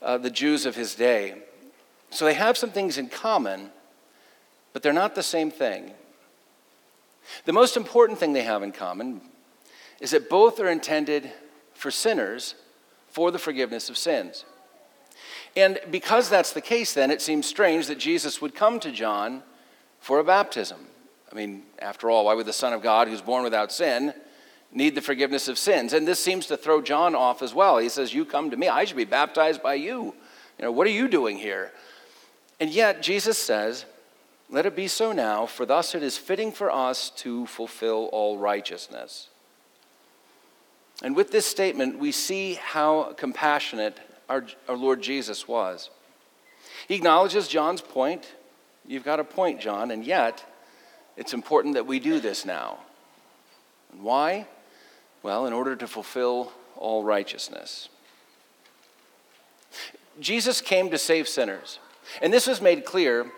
uh, 0.05 0.19
the 0.19 0.29
Jews 0.29 0.65
of 0.65 0.75
his 0.75 0.95
day. 0.95 1.33
So 2.11 2.23
they 2.23 2.35
have 2.35 2.57
some 2.57 2.69
things 2.69 2.97
in 2.97 3.09
common, 3.09 3.71
but 4.71 4.83
they're 4.83 4.93
not 4.93 5.15
the 5.15 5.23
same 5.23 5.51
thing. 5.51 5.91
The 7.45 7.53
most 7.53 7.75
important 7.75 8.19
thing 8.19 8.31
they 8.31 8.43
have 8.43 8.61
in 8.61 8.71
common 8.71 9.21
is 9.99 10.11
that 10.11 10.29
both 10.29 10.59
are 10.59 10.69
intended 10.69 11.31
for 11.73 11.89
sinners 11.89 12.55
for 13.09 13.31
the 13.31 13.39
forgiveness 13.39 13.89
of 13.89 13.97
sins. 13.97 14.45
And 15.57 15.79
because 15.89 16.29
that's 16.29 16.53
the 16.53 16.61
case, 16.61 16.93
then 16.93 17.09
it 17.09 17.21
seems 17.21 17.47
strange 17.47 17.87
that 17.87 17.97
Jesus 17.97 18.41
would 18.41 18.53
come 18.53 18.79
to 18.81 18.91
John 18.91 19.41
for 19.99 20.19
a 20.19 20.23
baptism. 20.23 20.79
I 21.31 21.35
mean, 21.35 21.63
after 21.79 22.11
all, 22.11 22.25
why 22.25 22.35
would 22.35 22.45
the 22.45 22.53
Son 22.53 22.73
of 22.73 22.83
God, 22.83 23.07
who's 23.07 23.21
born 23.21 23.43
without 23.43 23.71
sin, 23.71 24.13
need 24.75 24.93
the 24.93 25.01
forgiveness 25.01 25.47
of 25.47 25.57
sins? 25.57 25.93
And 25.93 26.07
this 26.07 26.19
seems 26.19 26.45
to 26.47 26.57
throw 26.57 26.81
John 26.81 27.15
off 27.15 27.41
as 27.41 27.53
well. 27.53 27.77
He 27.79 27.89
says, 27.89 28.13
You 28.13 28.25
come 28.25 28.51
to 28.51 28.57
me, 28.57 28.67
I 28.67 28.85
should 28.85 28.97
be 28.97 29.05
baptized 29.05 29.63
by 29.63 29.75
you. 29.75 30.13
You 30.57 30.65
know, 30.65 30.71
what 30.71 30.85
are 30.85 30.91
you 30.91 31.07
doing 31.07 31.37
here? 31.37 31.71
And 32.59 32.69
yet, 32.69 33.01
Jesus 33.01 33.37
says, 33.37 33.85
Let 34.49 34.65
it 34.65 34.75
be 34.75 34.87
so 34.87 35.11
now, 35.11 35.45
for 35.45 35.65
thus 35.65 35.95
it 35.95 36.03
is 36.03 36.17
fitting 36.17 36.51
for 36.51 36.71
us 36.71 37.09
to 37.17 37.45
fulfill 37.47 38.09
all 38.11 38.37
righteousness. 38.37 39.29
And 41.03 41.15
with 41.15 41.31
this 41.31 41.45
statement, 41.45 41.99
we 41.99 42.11
see 42.11 42.53
how 42.53 43.13
compassionate 43.17 43.99
our, 44.29 44.45
our 44.67 44.77
Lord 44.77 45.01
Jesus 45.01 45.47
was. 45.47 45.89
He 46.87 46.95
acknowledges 46.95 47.47
John's 47.47 47.81
point. 47.81 48.33
You've 48.87 49.03
got 49.03 49.19
a 49.19 49.23
point, 49.23 49.59
John, 49.59 49.91
and 49.91 50.05
yet 50.05 50.43
it's 51.17 51.33
important 51.33 51.73
that 51.75 51.85
we 51.85 51.99
do 51.99 52.19
this 52.19 52.45
now. 52.45 52.79
And 53.91 54.03
why? 54.03 54.47
Well, 55.25 55.47
in 55.47 55.53
order 55.53 55.75
to 55.75 55.87
fulfill 55.87 56.51
all 56.77 57.03
righteousness. 57.03 57.89
Jesus 60.19 60.61
came 60.61 60.91
to 60.91 60.99
save 60.99 61.27
sinners. 61.27 61.79
And 62.21 62.31
this 62.31 62.45
was 62.45 62.61
made 62.61 62.85
clear 62.85 63.31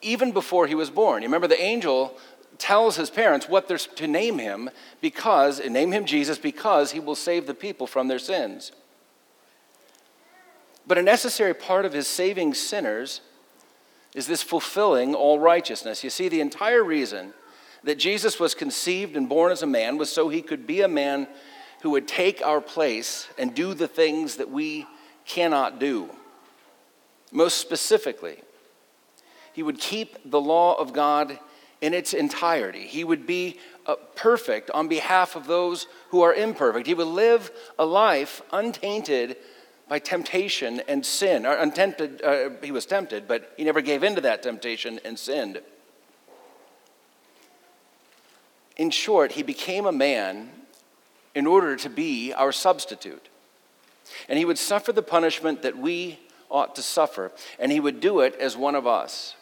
even 0.00 0.30
before 0.30 0.68
he 0.68 0.76
was 0.76 0.90
born. 0.90 1.22
You 1.22 1.26
remember 1.26 1.48
the 1.48 1.60
angel 1.60 2.16
tells 2.58 2.94
his 2.94 3.10
parents 3.10 3.48
what 3.48 3.66
they're 3.66 3.78
to 3.78 4.06
name 4.06 4.38
him 4.38 4.70
because, 5.00 5.58
name 5.58 5.90
him 5.90 6.04
Jesus 6.04 6.38
because 6.38 6.92
he 6.92 7.00
will 7.00 7.16
save 7.16 7.48
the 7.48 7.54
people 7.54 7.88
from 7.88 8.06
their 8.06 8.20
sins. 8.20 8.70
But 10.86 10.98
a 10.98 11.02
necessary 11.02 11.52
part 11.52 11.84
of 11.84 11.94
his 11.94 12.06
saving 12.06 12.54
sinners 12.54 13.22
is 14.14 14.28
this 14.28 14.44
fulfilling 14.44 15.16
all 15.16 15.40
righteousness. 15.40 16.04
You 16.04 16.10
see, 16.10 16.28
the 16.28 16.40
entire 16.40 16.84
reason 16.84 17.34
that 17.84 17.98
Jesus 17.98 18.40
was 18.40 18.54
conceived 18.54 19.16
and 19.16 19.28
born 19.28 19.52
as 19.52 19.62
a 19.62 19.66
man 19.66 19.98
was 19.98 20.10
so 20.10 20.28
he 20.28 20.42
could 20.42 20.66
be 20.66 20.80
a 20.80 20.88
man 20.88 21.28
who 21.82 21.90
would 21.90 22.08
take 22.08 22.40
our 22.42 22.60
place 22.60 23.28
and 23.38 23.54
do 23.54 23.74
the 23.74 23.88
things 23.88 24.36
that 24.36 24.50
we 24.50 24.86
cannot 25.26 25.78
do. 25.78 26.10
Most 27.30 27.58
specifically, 27.58 28.42
he 29.52 29.62
would 29.62 29.78
keep 29.78 30.30
the 30.30 30.40
law 30.40 30.74
of 30.74 30.92
God 30.92 31.38
in 31.80 31.92
its 31.92 32.14
entirety. 32.14 32.86
He 32.86 33.04
would 33.04 33.26
be 33.26 33.58
uh, 33.86 33.96
perfect 34.16 34.70
on 34.70 34.88
behalf 34.88 35.36
of 35.36 35.46
those 35.46 35.86
who 36.08 36.22
are 36.22 36.32
imperfect. 36.32 36.86
He 36.86 36.94
would 36.94 37.06
live 37.06 37.50
a 37.78 37.84
life 37.84 38.40
untainted 38.52 39.36
by 39.86 39.98
temptation 39.98 40.80
and 40.88 41.04
sin. 41.04 41.44
Or 41.44 41.54
untempted, 41.54 42.22
uh, 42.22 42.50
he 42.62 42.72
was 42.72 42.86
tempted, 42.86 43.28
but 43.28 43.52
he 43.58 43.64
never 43.64 43.82
gave 43.82 44.02
in 44.02 44.14
to 44.14 44.22
that 44.22 44.42
temptation 44.42 44.98
and 45.04 45.18
sinned. 45.18 45.60
In 48.76 48.90
short, 48.90 49.32
he 49.32 49.42
became 49.42 49.86
a 49.86 49.92
man 49.92 50.50
in 51.34 51.46
order 51.46 51.76
to 51.76 51.88
be 51.88 52.32
our 52.32 52.52
substitute. 52.52 53.28
And 54.28 54.38
he 54.38 54.44
would 54.44 54.58
suffer 54.58 54.92
the 54.92 55.02
punishment 55.02 55.62
that 55.62 55.76
we 55.76 56.18
ought 56.50 56.76
to 56.76 56.82
suffer, 56.82 57.32
and 57.58 57.72
he 57.72 57.80
would 57.80 58.00
do 58.00 58.20
it 58.20 58.34
as 58.36 58.56
one 58.56 58.74
of 58.74 58.86
us. 58.86 59.34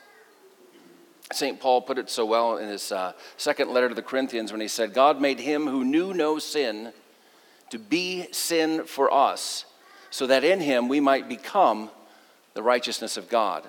St. 1.33 1.61
Paul 1.61 1.83
put 1.83 1.99
it 1.99 2.11
so 2.11 2.27
well 2.27 2.59
in 2.59 2.69
his 2.69 2.93
uh, 2.93 3.13
second 3.37 3.71
letter 3.71 3.89
to 3.89 3.95
the 3.95 4.03
Corinthians 4.03 4.53
when 4.53 4.61
he 4.61 4.69
said, 4.69 4.93
God 4.93 5.21
made 5.21 5.41
him 5.41 5.67
who 5.67 5.85
knew 5.85 6.13
no 6.13 6.39
sin 6.39 6.93
to 7.71 7.79
be 7.79 8.27
sin 8.33 8.85
for 8.85 9.13
us, 9.13 9.65
so 10.11 10.27
that 10.27 10.45
in 10.45 10.61
him 10.61 10.89
we 10.89 11.01
might 11.01 11.29
become 11.29 11.91
the 12.55 12.63
righteousness 12.63 13.17
of 13.17 13.31
God. 13.31 13.67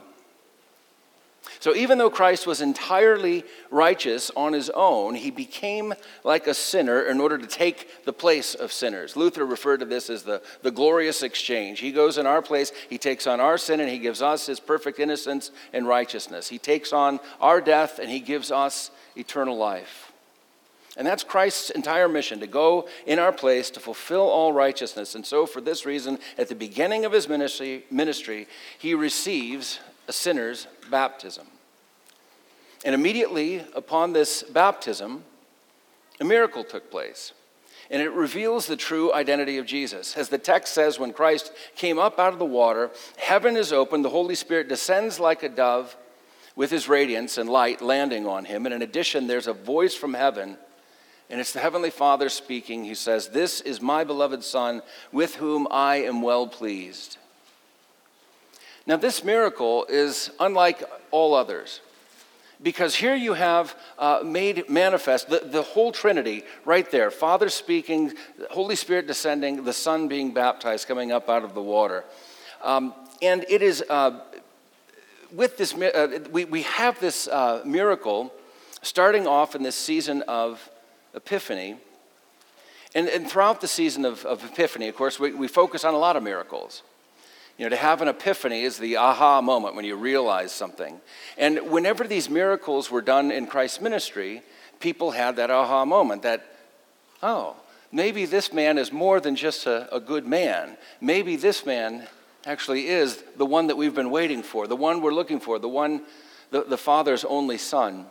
So 1.59 1.75
even 1.75 1.97
though 1.97 2.09
Christ 2.09 2.47
was 2.47 2.61
entirely 2.61 3.43
righteous 3.69 4.31
on 4.35 4.53
his 4.53 4.69
own, 4.69 5.15
he 5.15 5.31
became 5.31 5.93
like 6.23 6.47
a 6.47 6.53
sinner 6.53 7.01
in 7.01 7.19
order 7.19 7.37
to 7.37 7.47
take 7.47 8.05
the 8.05 8.13
place 8.13 8.55
of 8.55 8.71
sinners. 8.71 9.15
Luther 9.15 9.45
referred 9.45 9.81
to 9.81 9.85
this 9.85 10.09
as 10.09 10.23
the, 10.23 10.41
the 10.61 10.71
glorious 10.71 11.21
exchange. 11.21 11.79
He 11.79 11.91
goes 11.91 12.17
in 12.17 12.25
our 12.25 12.41
place, 12.41 12.71
he 12.89 12.97
takes 12.97 13.27
on 13.27 13.39
our 13.39 13.57
sin, 13.57 13.79
and 13.79 13.89
he 13.89 13.99
gives 13.99 14.21
us 14.21 14.45
his 14.45 14.59
perfect 14.59 14.99
innocence 14.99 15.51
and 15.73 15.87
righteousness. 15.87 16.47
He 16.47 16.59
takes 16.59 16.93
on 16.93 17.19
our 17.41 17.59
death, 17.61 17.99
and 17.99 18.09
he 18.09 18.19
gives 18.19 18.51
us 18.51 18.91
eternal 19.15 19.57
life. 19.57 20.11
And 20.95 21.07
that's 21.07 21.23
Christ's 21.23 21.71
entire 21.71 22.07
mission 22.07 22.39
to 22.41 22.47
go 22.47 22.87
in 23.05 23.19
our 23.19 23.31
place 23.31 23.69
to 23.71 23.79
fulfill 23.79 24.29
all 24.29 24.53
righteousness. 24.53 25.15
And 25.15 25.25
so, 25.25 25.45
for 25.45 25.59
this 25.59 25.85
reason, 25.85 26.19
at 26.37 26.49
the 26.49 26.55
beginning 26.55 27.03
of 27.03 27.11
his 27.11 27.27
ministry, 27.27 27.85
ministry 27.89 28.47
he 28.77 28.93
receives 28.93 29.79
a 30.07 30.13
sinner's 30.13 30.67
baptism. 30.89 31.47
And 32.85 32.93
immediately 32.93 33.63
upon 33.75 34.13
this 34.13 34.43
baptism, 34.43 35.23
a 36.19 36.25
miracle 36.25 36.63
took 36.63 36.91
place. 36.91 37.33
And 37.89 38.01
it 38.01 38.11
reveals 38.11 38.65
the 38.65 38.75
true 38.75 39.13
identity 39.13 39.57
of 39.57 39.65
Jesus. 39.65 40.17
As 40.17 40.29
the 40.29 40.37
text 40.37 40.73
says, 40.73 40.99
when 40.99 41.13
Christ 41.13 41.51
came 41.75 41.99
up 41.99 42.19
out 42.19 42.33
of 42.33 42.39
the 42.39 42.45
water, 42.45 42.91
heaven 43.17 43.55
is 43.55 43.71
opened, 43.73 44.03
the 44.03 44.09
Holy 44.09 44.35
Spirit 44.35 44.69
descends 44.69 45.19
like 45.19 45.43
a 45.43 45.49
dove 45.49 45.95
with 46.55 46.71
his 46.71 46.87
radiance 46.87 47.37
and 47.37 47.49
light 47.49 47.81
landing 47.81 48.27
on 48.27 48.45
him. 48.45 48.65
And 48.65 48.73
in 48.73 48.81
addition, 48.81 49.27
there's 49.27 49.47
a 49.47 49.53
voice 49.53 49.95
from 49.95 50.13
heaven, 50.13 50.57
and 51.29 51.39
it's 51.39 51.51
the 51.51 51.59
Heavenly 51.59 51.89
Father 51.89 52.29
speaking. 52.29 52.83
He 52.83 52.95
says, 52.95 53.29
This 53.29 53.59
is 53.61 53.81
my 53.81 54.03
beloved 54.03 54.43
Son, 54.43 54.81
with 55.11 55.35
whom 55.35 55.67
I 55.71 55.97
am 55.97 56.21
well 56.21 56.47
pleased. 56.47 57.17
Now, 58.85 58.97
this 58.97 59.23
miracle 59.23 59.85
is 59.87 60.29
unlike 60.39 60.83
all 61.11 61.33
others 61.33 61.79
because 62.61 62.95
here 62.95 63.15
you 63.15 63.33
have 63.33 63.75
uh, 63.97 64.21
made 64.25 64.69
manifest 64.69 65.29
the, 65.29 65.39
the 65.39 65.61
whole 65.61 65.91
Trinity 65.91 66.43
right 66.65 66.89
there 66.91 67.11
Father 67.11 67.49
speaking, 67.49 68.13
Holy 68.51 68.75
Spirit 68.75 69.07
descending, 69.07 69.63
the 69.63 69.73
Son 69.73 70.07
being 70.07 70.33
baptized, 70.33 70.87
coming 70.87 71.11
up 71.11 71.29
out 71.29 71.43
of 71.43 71.53
the 71.53 71.61
water. 71.61 72.03
Um, 72.61 72.93
and 73.21 73.45
it 73.49 73.61
is 73.61 73.83
uh, 73.89 74.21
with 75.33 75.57
this, 75.57 75.73
uh, 75.73 76.19
we, 76.31 76.45
we 76.45 76.61
have 76.63 76.99
this 76.99 77.27
uh, 77.27 77.61
miracle 77.65 78.33
starting 78.81 79.27
off 79.27 79.55
in 79.55 79.63
this 79.63 79.75
season 79.75 80.21
of 80.27 80.69
Epiphany. 81.13 81.77
And, 82.95 83.07
and 83.07 83.29
throughout 83.29 83.59
the 83.59 83.67
season 83.67 84.05
of, 84.05 84.23
of 84.25 84.43
Epiphany, 84.45 84.87
of 84.87 84.95
course, 84.95 85.19
we, 85.19 85.33
we 85.33 85.47
focus 85.47 85.83
on 85.83 85.93
a 85.93 85.97
lot 85.97 86.15
of 86.15 86.23
miracles. 86.23 86.83
You 87.57 87.65
know, 87.65 87.69
to 87.69 87.75
have 87.75 88.01
an 88.01 88.07
epiphany 88.07 88.63
is 88.63 88.77
the 88.77 88.97
aha 88.97 89.41
moment 89.41 89.75
when 89.75 89.85
you 89.85 89.95
realize 89.95 90.51
something. 90.51 90.99
And 91.37 91.69
whenever 91.69 92.05
these 92.05 92.29
miracles 92.29 92.89
were 92.89 93.01
done 93.01 93.31
in 93.31 93.45
Christ's 93.45 93.79
ministry, 93.79 94.41
people 94.79 95.11
had 95.11 95.35
that 95.35 95.51
aha 95.51 95.85
moment 95.85 96.23
that, 96.23 96.43
oh, 97.21 97.55
maybe 97.91 98.25
this 98.25 98.51
man 98.51 98.77
is 98.79 98.91
more 98.91 99.19
than 99.19 99.35
just 99.35 99.67
a, 99.67 99.93
a 99.95 99.99
good 99.99 100.25
man. 100.25 100.77
Maybe 100.99 101.35
this 101.35 101.63
man 101.65 102.07
actually 102.45 102.87
is 102.87 103.23
the 103.37 103.45
one 103.45 103.67
that 103.67 103.77
we've 103.77 103.95
been 103.95 104.09
waiting 104.09 104.41
for, 104.41 104.65
the 104.67 104.75
one 104.75 105.01
we're 105.01 105.13
looking 105.13 105.39
for, 105.39 105.59
the 105.59 105.69
one, 105.69 106.01
the, 106.49 106.63
the 106.63 106.77
Father's 106.77 107.23
only 107.23 107.59
Son. 107.59 108.07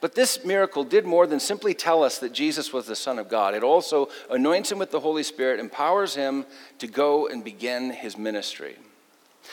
But 0.00 0.14
this 0.14 0.44
miracle 0.44 0.84
did 0.84 1.04
more 1.04 1.26
than 1.26 1.40
simply 1.40 1.74
tell 1.74 2.02
us 2.04 2.18
that 2.18 2.32
Jesus 2.32 2.72
was 2.72 2.86
the 2.86 2.94
Son 2.96 3.18
of 3.18 3.28
God. 3.28 3.54
It 3.54 3.64
also 3.64 4.08
anoints 4.30 4.70
him 4.70 4.78
with 4.78 4.90
the 4.90 5.00
Holy 5.00 5.22
Spirit, 5.24 5.58
empowers 5.58 6.14
him 6.14 6.46
to 6.78 6.86
go 6.86 7.26
and 7.26 7.42
begin 7.42 7.90
his 7.90 8.16
ministry. 8.16 8.76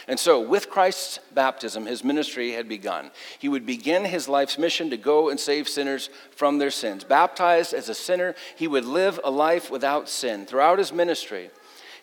And 0.07 0.19
so, 0.19 0.39
with 0.39 0.69
Christ's 0.69 1.19
baptism, 1.33 1.85
his 1.85 2.03
ministry 2.03 2.51
had 2.51 2.67
begun. 2.67 3.11
He 3.39 3.49
would 3.49 3.65
begin 3.65 4.05
his 4.05 4.27
life's 4.27 4.57
mission 4.57 4.89
to 4.89 4.97
go 4.97 5.29
and 5.29 5.39
save 5.39 5.69
sinners 5.69 6.09
from 6.31 6.57
their 6.57 6.69
sins. 6.69 7.03
Baptized 7.03 7.73
as 7.73 7.89
a 7.89 7.95
sinner, 7.95 8.35
he 8.55 8.67
would 8.67 8.85
live 8.85 9.19
a 9.23 9.31
life 9.31 9.71
without 9.71 10.09
sin. 10.09 10.45
Throughout 10.45 10.79
his 10.79 10.91
ministry, 10.91 11.49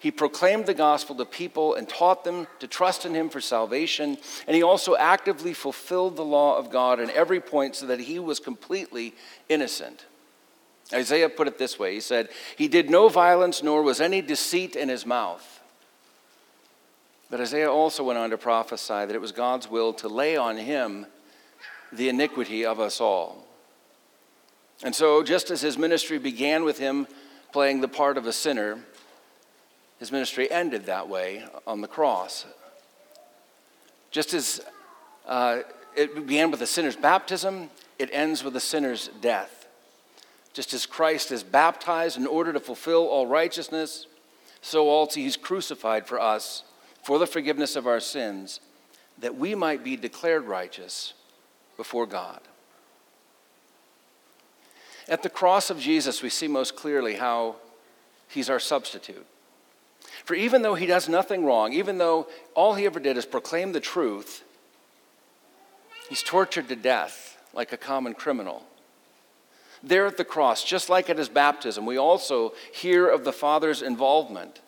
he 0.03 0.11
proclaimed 0.11 0.67
the 0.67 0.75
gospel 0.75 1.15
to 1.15 1.25
people 1.25 1.77
and 1.77 1.89
taught 1.89 2.25
them 2.25 2.49
to 2.59 2.67
trust 2.67 3.07
in 3.07 3.15
him 3.15 3.29
for 3.29 3.41
salvation. 3.41 4.19
And 4.49 4.57
he 4.57 4.61
also 4.65 4.97
actively 4.97 5.55
fulfilled 5.55 6.17
the 6.17 6.25
law 6.25 6.59
of 6.59 6.73
God 6.73 6.99
in 6.99 7.09
every 7.11 7.39
point 7.39 7.77
so 7.77 7.87
that 7.87 8.01
he 8.01 8.19
was 8.19 8.41
completely 8.41 9.15
innocent. 9.49 10.07
Isaiah 10.93 11.29
put 11.29 11.47
it 11.47 11.57
this 11.57 11.79
way 11.79 11.95
He 11.95 12.01
said, 12.01 12.31
He 12.59 12.67
did 12.67 12.91
no 12.91 13.09
violence, 13.09 13.63
nor 13.63 13.83
was 13.83 14.01
any 14.01 14.21
deceit 14.21 14.75
in 14.75 14.89
his 14.89 15.07
mouth. 15.07 15.61
But 17.31 17.41
Isaiah 17.41 17.71
also 17.71 18.03
went 18.03 18.19
on 18.19 18.31
to 18.31 18.37
prophesy 18.37 19.07
that 19.07 19.13
it 19.13 19.21
was 19.21 19.31
God's 19.31 19.71
will 19.71 19.93
to 19.95 20.09
lay 20.09 20.37
on 20.37 20.57
him 20.57 21.07
the 21.93 22.09
iniquity 22.09 22.67
of 22.67 22.81
us 22.81 23.01
all. 23.01 23.47
And 24.83 24.97
so, 24.97 25.23
just 25.23 25.53
as 25.53 25.61
his 25.61 25.79
ministry 25.79 26.19
began 26.19 26.65
with 26.65 26.79
him 26.79 27.07
playing 27.53 27.83
the 27.83 27.89
part 27.89 28.19
of 28.19 28.27
a 28.27 28.33
sinner, 28.33 28.81
his 30.03 30.11
ministry 30.11 30.51
ended 30.51 30.87
that 30.87 31.09
way 31.09 31.45
on 31.65 31.81
the 31.81 31.87
cross. 31.87 32.45
Just 34.11 34.35
as 34.35 34.61
uh, 35.29 35.61
it 35.95 36.13
began 36.27 36.51
with 36.51 36.61
a 36.61 36.67
sinner's 36.67 36.97
baptism, 36.97 37.71
it 38.01 38.11
ends 38.13 38.43
with 38.43 38.57
a 38.57 38.61
sinner's 38.61 39.11
death. 39.21 39.69
Just 40.55 40.75
as 40.75 40.87
Christ 40.87 41.31
is 41.31 41.45
baptized 41.45 42.17
in 42.17 42.27
order 42.27 42.53
to 42.53 42.59
fulfill 42.59 43.07
all 43.07 43.29
righteousness, 43.29 44.09
so 44.61 44.89
also 44.89 45.21
he's 45.21 45.37
crucified 45.37 46.05
for 46.09 46.19
us 46.19 46.65
for 47.05 47.21
the 47.21 47.27
forgiveness 47.29 47.77
of 47.77 47.87
our 47.87 48.01
sins, 48.01 48.59
that 49.21 49.37
we 49.37 49.55
might 49.55 49.85
be 49.85 49.95
declared 49.95 50.47
righteous 50.47 51.15
before 51.77 52.07
God. 52.07 52.41
At 55.09 55.23
the 55.23 55.31
cross 55.31 55.71
of 55.71 55.79
Jesus, 55.79 56.25
we 56.25 56.29
see 56.29 56.49
most 56.49 56.75
clearly 56.75 57.15
how 57.15 57.55
he's 58.27 58.51
our 58.51 58.59
substitute. 58.59 59.27
For 60.25 60.35
even 60.35 60.63
though 60.63 60.75
he 60.75 60.87
does 60.87 61.09
nothing 61.09 61.45
wrong, 61.45 61.73
even 61.73 61.99
though 61.99 62.29
all 62.55 62.75
he 62.75 62.87
ever 62.87 63.01
did 63.01 63.17
is 63.17 63.27
proclaim 63.27 63.73
the 63.73 63.81
truth, 63.81 64.45
he's 66.09 66.23
tortured 66.23 66.69
to 66.69 66.77
death 66.77 67.39
like 67.53 67.73
a 67.73 67.77
common 67.77 68.15
criminal. 68.15 68.63
There 69.83 70.07
at 70.07 70.17
the 70.17 70.25
cross, 70.25 70.63
just 70.63 70.89
like 70.89 71.11
at 71.11 71.19
his 71.19 71.29
baptism, 71.29 71.87
we 71.87 71.97
also 71.97 72.53
hear 72.73 73.09
of 73.09 73.25
the 73.25 73.33
Father's 73.33 73.83
involvement. 73.83 74.61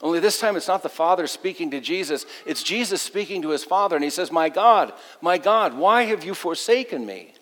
Only 0.00 0.18
this 0.18 0.40
time 0.40 0.56
it's 0.56 0.68
not 0.68 0.82
the 0.82 0.88
Father 0.88 1.26
speaking 1.26 1.70
to 1.72 1.80
Jesus, 1.80 2.24
it's 2.46 2.62
Jesus 2.62 3.02
speaking 3.02 3.42
to 3.42 3.50
his 3.50 3.64
Father, 3.64 3.96
and 3.96 4.04
he 4.04 4.10
says, 4.10 4.32
My 4.32 4.48
God, 4.48 4.94
my 5.20 5.36
God, 5.36 5.76
why 5.76 6.04
have 6.04 6.24
you 6.24 6.32
forsaken 6.32 7.04
me? 7.04 7.34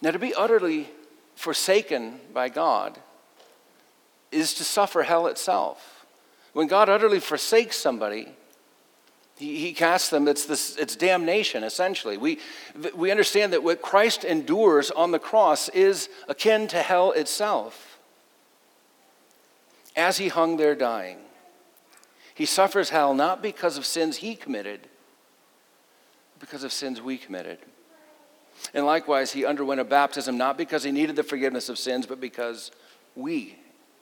Now, 0.00 0.12
to 0.12 0.18
be 0.18 0.32
utterly 0.32 0.88
forsaken 1.34 2.20
by 2.32 2.48
God 2.48 2.98
is 4.32 4.54
to 4.54 4.64
suffer 4.64 5.02
hell 5.02 5.26
itself. 5.26 6.06
When 6.52 6.66
God 6.66 6.88
utterly 6.88 7.20
forsakes 7.20 7.76
somebody, 7.76 8.28
he, 9.36 9.56
he 9.56 9.72
casts 9.72 10.10
them, 10.10 10.28
it's, 10.28 10.44
this, 10.44 10.76
it's 10.76 10.96
damnation, 10.96 11.64
essentially. 11.64 12.16
We, 12.16 12.38
we 12.94 13.10
understand 13.10 13.52
that 13.52 13.62
what 13.62 13.82
Christ 13.82 14.24
endures 14.24 14.90
on 14.90 15.10
the 15.10 15.18
cross 15.18 15.68
is 15.70 16.08
akin 16.28 16.68
to 16.68 16.82
hell 16.82 17.12
itself. 17.12 17.98
As 19.96 20.18
he 20.18 20.28
hung 20.28 20.56
there 20.56 20.74
dying, 20.74 21.18
he 22.34 22.46
suffers 22.46 22.90
hell 22.90 23.14
not 23.14 23.42
because 23.42 23.76
of 23.76 23.84
sins 23.84 24.18
he 24.18 24.34
committed, 24.34 24.88
because 26.38 26.62
of 26.64 26.72
sins 26.72 27.00
we 27.00 27.18
committed. 27.18 27.58
And 28.74 28.84
likewise, 28.84 29.32
he 29.32 29.44
underwent 29.44 29.80
a 29.80 29.84
baptism 29.84 30.36
not 30.36 30.58
because 30.58 30.84
he 30.84 30.92
needed 30.92 31.16
the 31.16 31.22
forgiveness 31.22 31.68
of 31.68 31.78
sins, 31.78 32.06
but 32.06 32.20
because 32.20 32.70
we 33.16 33.56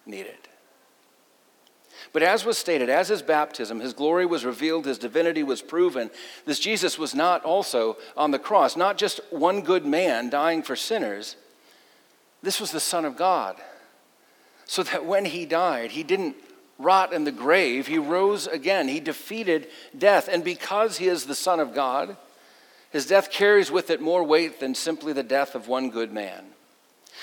need 0.08 0.26
it. 0.26 0.48
But 2.12 2.22
as 2.22 2.44
was 2.44 2.56
stated, 2.56 2.88
as 2.88 3.08
his 3.08 3.22
baptism, 3.22 3.80
his 3.80 3.92
glory 3.92 4.24
was 4.24 4.44
revealed, 4.44 4.86
his 4.86 4.98
divinity 4.98 5.42
was 5.42 5.60
proven. 5.60 6.10
This 6.46 6.58
Jesus 6.58 6.98
was 6.98 7.14
not 7.14 7.44
also 7.44 7.98
on 8.16 8.30
the 8.30 8.38
cross, 8.38 8.76
not 8.76 8.96
just 8.96 9.20
one 9.30 9.60
good 9.60 9.84
man 9.84 10.30
dying 10.30 10.62
for 10.62 10.76
sinners. 10.76 11.36
This 12.42 12.60
was 12.60 12.70
the 12.70 12.80
Son 12.80 13.04
of 13.04 13.16
God. 13.16 13.56
So 14.64 14.82
that 14.84 15.04
when 15.04 15.24
he 15.24 15.44
died, 15.44 15.92
he 15.92 16.02
didn't 16.02 16.36
rot 16.78 17.12
in 17.12 17.24
the 17.24 17.32
grave, 17.32 17.88
he 17.88 17.98
rose 17.98 18.46
again. 18.46 18.88
He 18.88 19.00
defeated 19.00 19.68
death. 19.96 20.28
And 20.28 20.44
because 20.44 20.98
he 20.98 21.08
is 21.08 21.26
the 21.26 21.34
Son 21.34 21.58
of 21.60 21.74
God, 21.74 22.16
his 22.90 23.06
death 23.06 23.30
carries 23.30 23.70
with 23.70 23.90
it 23.90 24.00
more 24.00 24.22
weight 24.22 24.60
than 24.60 24.74
simply 24.74 25.12
the 25.12 25.22
death 25.22 25.54
of 25.54 25.68
one 25.68 25.90
good 25.90 26.12
man. 26.12 26.46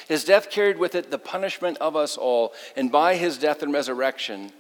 His 0.08 0.24
death 0.24 0.50
carried 0.50 0.78
with 0.78 0.96
it 0.96 1.12
the 1.12 1.18
punishment 1.18 1.78
of 1.80 1.96
us 1.96 2.18
all, 2.18 2.54
and 2.76 2.92
by 2.92 3.16
his 3.16 3.38
death 3.38 3.64
and 3.64 3.74
resurrection, 3.74 4.52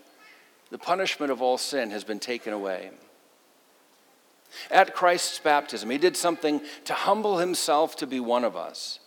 the 0.70 0.78
punishment 0.78 1.32
of 1.32 1.42
all 1.42 1.58
sin 1.58 1.92
has 1.92 2.04
been 2.04 2.20
taken 2.20 2.54
away. 2.54 2.92
At 4.72 4.96
Christ's 4.96 5.40
baptism, 5.40 5.90
he 5.90 5.98
did 5.98 6.16
something 6.16 6.62
to 6.86 6.94
humble 6.94 7.38
himself 7.38 7.96
to 7.98 8.08
be 8.08 8.20
one 8.20 8.44
of 8.44 8.56
us. 8.56 9.00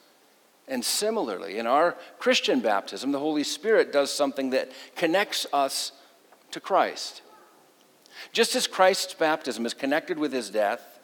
And 0.68 0.84
similarly, 0.84 1.58
in 1.58 1.66
our 1.66 1.96
Christian 2.18 2.60
baptism, 2.60 3.12
the 3.12 3.18
Holy 3.18 3.44
Spirit 3.44 3.92
does 3.92 4.12
something 4.12 4.50
that 4.50 4.70
connects 4.96 5.46
us 5.52 5.92
to 6.50 6.60
Christ. 6.60 7.22
Just 8.32 8.54
as 8.54 8.66
Christ's 8.66 9.14
baptism 9.14 9.64
is 9.64 9.74
connected 9.74 10.18
with 10.18 10.32
his 10.32 10.50
death, 10.50 10.97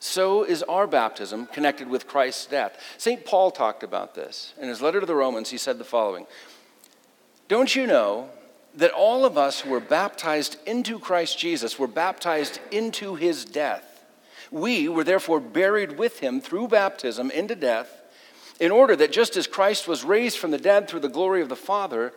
so 0.00 0.44
is 0.44 0.62
our 0.64 0.86
baptism 0.86 1.46
connected 1.46 1.88
with 1.88 2.06
Christ's 2.06 2.46
death. 2.46 2.80
St. 2.98 3.24
Paul 3.24 3.50
talked 3.50 3.82
about 3.82 4.14
this. 4.14 4.54
In 4.60 4.68
his 4.68 4.80
letter 4.80 5.00
to 5.00 5.06
the 5.06 5.14
Romans, 5.14 5.50
he 5.50 5.58
said 5.58 5.78
the 5.78 5.84
following 5.84 6.26
Don't 7.48 7.74
you 7.74 7.86
know 7.86 8.30
that 8.74 8.92
all 8.92 9.24
of 9.24 9.36
us 9.36 9.60
who 9.60 9.70
were 9.70 9.80
baptized 9.80 10.56
into 10.66 10.98
Christ 10.98 11.38
Jesus 11.38 11.78
were 11.78 11.88
baptized 11.88 12.60
into 12.70 13.16
his 13.16 13.44
death? 13.44 14.04
We 14.50 14.88
were 14.88 15.04
therefore 15.04 15.40
buried 15.40 15.98
with 15.98 16.20
him 16.20 16.40
through 16.40 16.68
baptism 16.68 17.30
into 17.30 17.54
death, 17.54 18.00
in 18.60 18.70
order 18.70 18.96
that 18.96 19.12
just 19.12 19.36
as 19.36 19.46
Christ 19.46 19.86
was 19.86 20.04
raised 20.04 20.38
from 20.38 20.52
the 20.52 20.58
dead 20.58 20.88
through 20.88 21.00
the 21.00 21.08
glory 21.08 21.42
of 21.42 21.48
the 21.48 21.56
Father, 21.56 22.12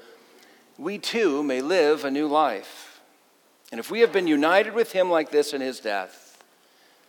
we 0.78 0.98
too 0.98 1.44
may 1.44 1.62
live 1.62 2.06
a 2.06 2.12
new 2.12 2.28
life. 2.28 3.02
And 3.72 3.80
if 3.80 3.92
we 3.92 4.02
have 4.02 4.14
been 4.14 4.28
united 4.28 4.74
with 4.74 4.92
him 4.92 5.10
like 5.10 5.32
this 5.32 5.54
in 5.54 5.62
his 5.62 5.80
death, 5.80 6.21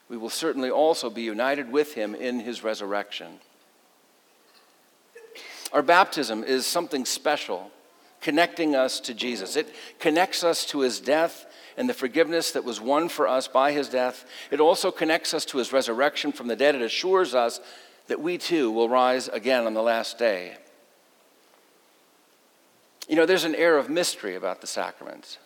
we 0.09 0.17
will 0.17 0.31
certainly 0.31 0.71
also 0.71 1.09
be 1.11 1.23
united 1.23 1.73
with 1.73 1.95
him 1.95 2.15
in 2.15 2.41
his 2.41 2.63
resurrection. 2.63 3.41
Our 5.73 5.83
baptism 5.83 6.45
is 6.45 6.67
something 6.67 7.07
special, 7.07 7.71
connecting 8.21 8.77
us 8.77 9.01
to 9.01 9.15
Jesus. 9.15 9.57
It 9.57 9.75
connects 9.99 10.45
us 10.45 10.67
to 10.67 10.81
his 10.81 11.01
death 11.01 11.47
and 11.77 11.89
the 11.89 11.95
forgiveness 11.95 12.53
that 12.53 12.65
was 12.65 12.81
won 12.81 13.09
for 13.09 13.27
us 13.27 13.49
by 13.49 13.73
his 13.73 13.89
death. 13.89 14.27
It 14.51 14.61
also 14.61 14.91
connects 14.91 15.33
us 15.33 15.47
to 15.47 15.59
his 15.59 15.73
resurrection 15.73 16.33
from 16.33 16.49
the 16.49 16.57
dead. 16.57 16.75
It 16.75 16.83
assures 16.83 17.35
us 17.35 17.61
that 18.09 18.21
we 18.21 18.37
too 18.37 18.71
will 18.71 18.89
rise 18.89 19.29
again 19.29 19.65
on 19.65 19.73
the 19.73 19.83
last 19.83 20.19
day. 20.19 20.57
You 23.09 23.17
know, 23.17 23.27
there's 23.27 23.45
an 23.45 23.55
air 23.55 23.79
of 23.79 23.89
mystery 23.89 24.37
about 24.37 24.61
the 24.61 24.67
sacraments. 24.67 25.39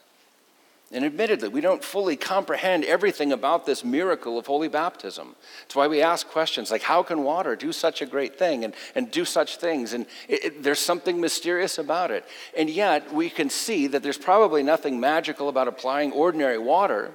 And 0.92 1.04
admittedly, 1.04 1.48
we 1.48 1.60
don't 1.60 1.82
fully 1.82 2.14
comprehend 2.14 2.84
everything 2.84 3.32
about 3.32 3.66
this 3.66 3.84
miracle 3.84 4.38
of 4.38 4.46
holy 4.46 4.68
baptism. 4.68 5.34
It's 5.64 5.74
why 5.74 5.88
we 5.88 6.00
ask 6.00 6.28
questions 6.28 6.70
like, 6.70 6.82
how 6.82 7.02
can 7.02 7.24
water 7.24 7.56
do 7.56 7.72
such 7.72 8.02
a 8.02 8.06
great 8.06 8.38
thing 8.38 8.62
and, 8.64 8.72
and 8.94 9.10
do 9.10 9.24
such 9.24 9.56
things? 9.56 9.92
And 9.94 10.06
it, 10.28 10.44
it, 10.44 10.62
there's 10.62 10.78
something 10.78 11.20
mysterious 11.20 11.78
about 11.78 12.12
it. 12.12 12.24
And 12.56 12.70
yet, 12.70 13.12
we 13.12 13.30
can 13.30 13.50
see 13.50 13.88
that 13.88 14.04
there's 14.04 14.16
probably 14.16 14.62
nothing 14.62 15.00
magical 15.00 15.48
about 15.48 15.66
applying 15.66 16.12
ordinary 16.12 16.58
water. 16.58 17.10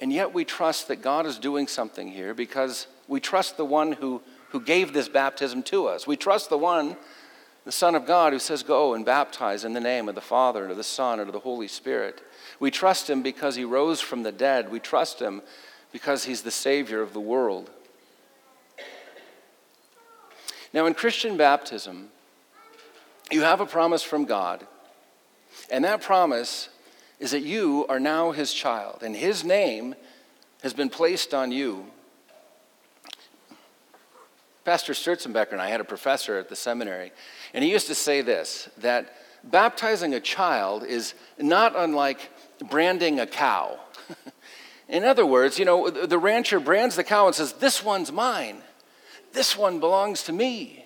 And 0.00 0.12
yet, 0.12 0.34
we 0.34 0.44
trust 0.44 0.88
that 0.88 0.96
God 0.96 1.26
is 1.26 1.38
doing 1.38 1.68
something 1.68 2.08
here 2.10 2.34
because 2.34 2.88
we 3.06 3.20
trust 3.20 3.56
the 3.56 3.64
one 3.64 3.92
who, 3.92 4.20
who 4.48 4.60
gave 4.60 4.92
this 4.92 5.08
baptism 5.08 5.62
to 5.64 5.86
us. 5.86 6.08
We 6.08 6.16
trust 6.16 6.50
the 6.50 6.58
one 6.58 6.96
the 7.64 7.72
Son 7.72 7.94
of 7.94 8.06
God 8.06 8.32
who 8.32 8.38
says, 8.38 8.62
Go 8.62 8.94
and 8.94 9.04
baptize 9.04 9.64
in 9.64 9.72
the 9.72 9.80
name 9.80 10.08
of 10.08 10.14
the 10.14 10.20
Father, 10.20 10.62
and 10.62 10.70
of 10.70 10.76
the 10.76 10.84
Son, 10.84 11.20
and 11.20 11.28
of 11.28 11.32
the 11.32 11.40
Holy 11.40 11.68
Spirit. 11.68 12.20
We 12.58 12.70
trust 12.70 13.08
him 13.08 13.22
because 13.22 13.56
he 13.56 13.64
rose 13.64 14.00
from 14.00 14.22
the 14.22 14.32
dead. 14.32 14.70
We 14.70 14.80
trust 14.80 15.20
him 15.20 15.42
because 15.92 16.24
he's 16.24 16.42
the 16.42 16.50
Savior 16.50 17.02
of 17.02 17.12
the 17.12 17.20
world. 17.20 17.70
Now, 20.72 20.86
in 20.86 20.94
Christian 20.94 21.36
baptism, 21.36 22.08
you 23.30 23.42
have 23.42 23.60
a 23.60 23.66
promise 23.66 24.02
from 24.02 24.24
God, 24.24 24.66
and 25.70 25.84
that 25.84 26.00
promise 26.00 26.68
is 27.20 27.30
that 27.30 27.42
you 27.42 27.86
are 27.88 28.00
now 28.00 28.32
his 28.32 28.52
child, 28.52 29.02
and 29.02 29.14
his 29.14 29.44
name 29.44 29.94
has 30.62 30.72
been 30.72 30.88
placed 30.88 31.34
on 31.34 31.52
you. 31.52 31.86
Pastor 34.64 34.92
Sturzenbecker 34.92 35.52
and 35.52 35.60
I 35.60 35.68
had 35.68 35.80
a 35.80 35.84
professor 35.84 36.38
at 36.38 36.48
the 36.48 36.56
seminary, 36.56 37.12
and 37.52 37.64
he 37.64 37.70
used 37.70 37.88
to 37.88 37.94
say 37.94 38.20
this 38.20 38.68
that 38.78 39.14
baptizing 39.44 40.14
a 40.14 40.20
child 40.20 40.84
is 40.84 41.14
not 41.38 41.74
unlike 41.76 42.30
branding 42.70 43.20
a 43.20 43.26
cow. 43.26 43.78
In 44.88 45.04
other 45.04 45.24
words, 45.24 45.58
you 45.58 45.64
know, 45.64 45.90
the 45.90 46.18
rancher 46.18 46.60
brands 46.60 46.96
the 46.96 47.04
cow 47.04 47.26
and 47.26 47.34
says, 47.34 47.54
This 47.54 47.82
one's 47.82 48.12
mine. 48.12 48.58
This 49.32 49.56
one 49.56 49.80
belongs 49.80 50.22
to 50.24 50.32
me. 50.32 50.84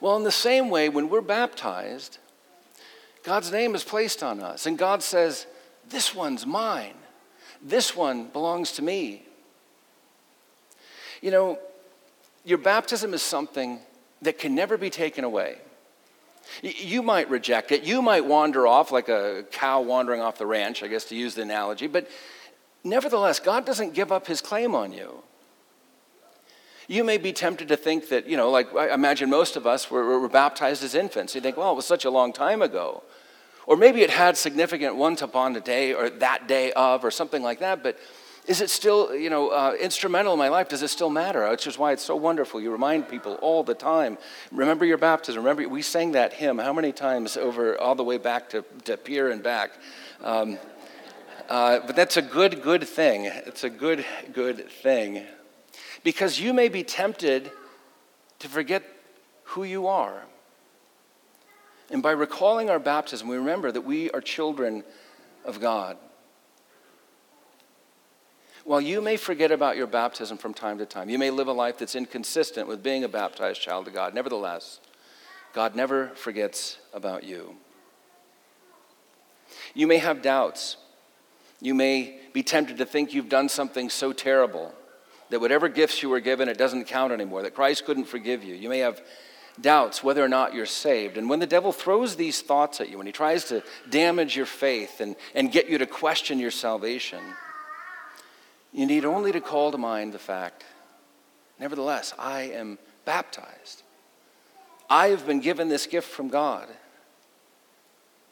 Well, 0.00 0.16
in 0.16 0.24
the 0.24 0.32
same 0.32 0.70
way, 0.70 0.88
when 0.88 1.08
we're 1.08 1.20
baptized, 1.20 2.18
God's 3.22 3.52
name 3.52 3.74
is 3.74 3.84
placed 3.84 4.22
on 4.22 4.40
us, 4.40 4.66
and 4.66 4.76
God 4.76 5.02
says, 5.02 5.46
This 5.88 6.14
one's 6.14 6.44
mine. 6.44 6.94
This 7.62 7.96
one 7.96 8.26
belongs 8.26 8.72
to 8.72 8.82
me. 8.82 9.24
You 11.20 11.30
know, 11.30 11.58
your 12.48 12.58
baptism 12.58 13.12
is 13.12 13.20
something 13.20 13.78
that 14.22 14.38
can 14.38 14.54
never 14.54 14.78
be 14.78 14.88
taken 14.88 15.22
away. 15.22 15.58
You 16.62 17.02
might 17.02 17.28
reject 17.28 17.72
it. 17.72 17.82
You 17.82 18.00
might 18.00 18.24
wander 18.24 18.66
off 18.66 18.90
like 18.90 19.10
a 19.10 19.44
cow 19.50 19.82
wandering 19.82 20.22
off 20.22 20.38
the 20.38 20.46
ranch, 20.46 20.82
I 20.82 20.88
guess 20.88 21.04
to 21.06 21.14
use 21.14 21.34
the 21.34 21.42
analogy, 21.42 21.86
but 21.86 22.08
nevertheless, 22.82 23.38
God 23.38 23.66
doesn't 23.66 23.92
give 23.92 24.10
up 24.10 24.26
his 24.26 24.40
claim 24.40 24.74
on 24.74 24.92
you. 24.92 25.22
You 26.86 27.04
may 27.04 27.18
be 27.18 27.34
tempted 27.34 27.68
to 27.68 27.76
think 27.76 28.08
that, 28.08 28.26
you 28.26 28.38
know, 28.38 28.50
like 28.50 28.74
I 28.74 28.94
imagine 28.94 29.28
most 29.28 29.56
of 29.56 29.66
us 29.66 29.90
were, 29.90 30.18
were 30.18 30.28
baptized 30.28 30.82
as 30.82 30.94
infants. 30.94 31.34
You 31.34 31.42
think, 31.42 31.58
well, 31.58 31.72
it 31.72 31.76
was 31.76 31.84
such 31.84 32.06
a 32.06 32.10
long 32.10 32.32
time 32.32 32.62
ago. 32.62 33.02
Or 33.66 33.76
maybe 33.76 34.00
it 34.00 34.08
had 34.08 34.38
significant 34.38 34.96
once 34.96 35.20
upon 35.20 35.54
a 35.54 35.60
day 35.60 35.92
or 35.92 36.08
that 36.08 36.48
day 36.48 36.72
of 36.72 37.04
or 37.04 37.10
something 37.10 37.42
like 37.42 37.60
that, 37.60 37.82
but 37.82 37.98
is 38.48 38.62
it 38.62 38.70
still, 38.70 39.14
you 39.14 39.28
know, 39.28 39.50
uh, 39.50 39.76
instrumental 39.78 40.32
in 40.32 40.38
my 40.38 40.48
life? 40.48 40.70
Does 40.70 40.82
it 40.82 40.88
still 40.88 41.10
matter? 41.10 41.48
Which 41.50 41.66
is 41.66 41.76
why 41.76 41.92
it's 41.92 42.02
so 42.02 42.16
wonderful. 42.16 42.60
You 42.62 42.72
remind 42.72 43.06
people 43.06 43.34
all 43.34 43.62
the 43.62 43.74
time. 43.74 44.16
Remember 44.50 44.86
your 44.86 44.96
baptism. 44.96 45.44
Remember, 45.44 45.68
we 45.68 45.82
sang 45.82 46.12
that 46.12 46.32
hymn 46.32 46.58
how 46.58 46.72
many 46.72 46.90
times 46.90 47.36
over 47.36 47.78
all 47.78 47.94
the 47.94 48.02
way 48.02 48.16
back 48.16 48.48
to, 48.50 48.64
to 48.86 48.96
Pierre 48.96 49.28
and 49.28 49.42
back. 49.42 49.72
Um, 50.22 50.58
uh, 51.50 51.80
but 51.86 51.94
that's 51.94 52.16
a 52.16 52.22
good, 52.22 52.62
good 52.62 52.88
thing. 52.88 53.26
It's 53.26 53.64
a 53.64 53.70
good, 53.70 54.04
good 54.32 54.70
thing. 54.70 55.26
Because 56.02 56.40
you 56.40 56.54
may 56.54 56.68
be 56.68 56.82
tempted 56.82 57.52
to 58.38 58.48
forget 58.48 58.82
who 59.44 59.64
you 59.64 59.86
are. 59.88 60.22
And 61.90 62.02
by 62.02 62.12
recalling 62.12 62.70
our 62.70 62.78
baptism, 62.78 63.28
we 63.28 63.36
remember 63.36 63.70
that 63.72 63.82
we 63.82 64.10
are 64.10 64.22
children 64.22 64.84
of 65.44 65.60
God. 65.60 65.98
While 68.68 68.82
you 68.82 69.00
may 69.00 69.16
forget 69.16 69.50
about 69.50 69.78
your 69.78 69.86
baptism 69.86 70.36
from 70.36 70.52
time 70.52 70.76
to 70.76 70.84
time, 70.84 71.08
you 71.08 71.16
may 71.16 71.30
live 71.30 71.48
a 71.48 71.52
life 71.52 71.78
that's 71.78 71.94
inconsistent 71.94 72.68
with 72.68 72.82
being 72.82 73.02
a 73.02 73.08
baptized 73.08 73.62
child 73.62 73.88
of 73.88 73.94
God. 73.94 74.12
Nevertheless, 74.12 74.80
God 75.54 75.74
never 75.74 76.08
forgets 76.08 76.76
about 76.92 77.24
you. 77.24 77.54
You 79.72 79.86
may 79.86 79.96
have 79.96 80.20
doubts. 80.20 80.76
You 81.62 81.72
may 81.72 82.20
be 82.34 82.42
tempted 82.42 82.76
to 82.76 82.84
think 82.84 83.14
you've 83.14 83.30
done 83.30 83.48
something 83.48 83.88
so 83.88 84.12
terrible 84.12 84.74
that 85.30 85.40
whatever 85.40 85.70
gifts 85.70 86.02
you 86.02 86.10
were 86.10 86.20
given, 86.20 86.46
it 86.46 86.58
doesn't 86.58 86.84
count 86.84 87.10
anymore, 87.10 87.40
that 87.44 87.54
Christ 87.54 87.86
couldn't 87.86 88.04
forgive 88.04 88.44
you. 88.44 88.54
You 88.54 88.68
may 88.68 88.80
have 88.80 89.00
doubts 89.58 90.04
whether 90.04 90.22
or 90.22 90.28
not 90.28 90.52
you're 90.52 90.66
saved. 90.66 91.16
And 91.16 91.30
when 91.30 91.38
the 91.38 91.46
devil 91.46 91.72
throws 91.72 92.16
these 92.16 92.42
thoughts 92.42 92.82
at 92.82 92.90
you, 92.90 92.98
when 92.98 93.06
he 93.06 93.12
tries 93.14 93.44
to 93.46 93.62
damage 93.88 94.36
your 94.36 94.44
faith 94.44 95.00
and, 95.00 95.16
and 95.34 95.50
get 95.50 95.70
you 95.70 95.78
to 95.78 95.86
question 95.86 96.38
your 96.38 96.50
salvation, 96.50 97.20
you 98.72 98.86
need 98.86 99.04
only 99.04 99.32
to 99.32 99.40
call 99.40 99.72
to 99.72 99.78
mind 99.78 100.12
the 100.12 100.18
fact, 100.18 100.64
nevertheless, 101.58 102.14
I 102.18 102.42
am 102.42 102.78
baptized. 103.04 103.82
I 104.90 105.08
have 105.08 105.26
been 105.26 105.40
given 105.40 105.68
this 105.68 105.86
gift 105.86 106.08
from 106.08 106.28
God. 106.28 106.68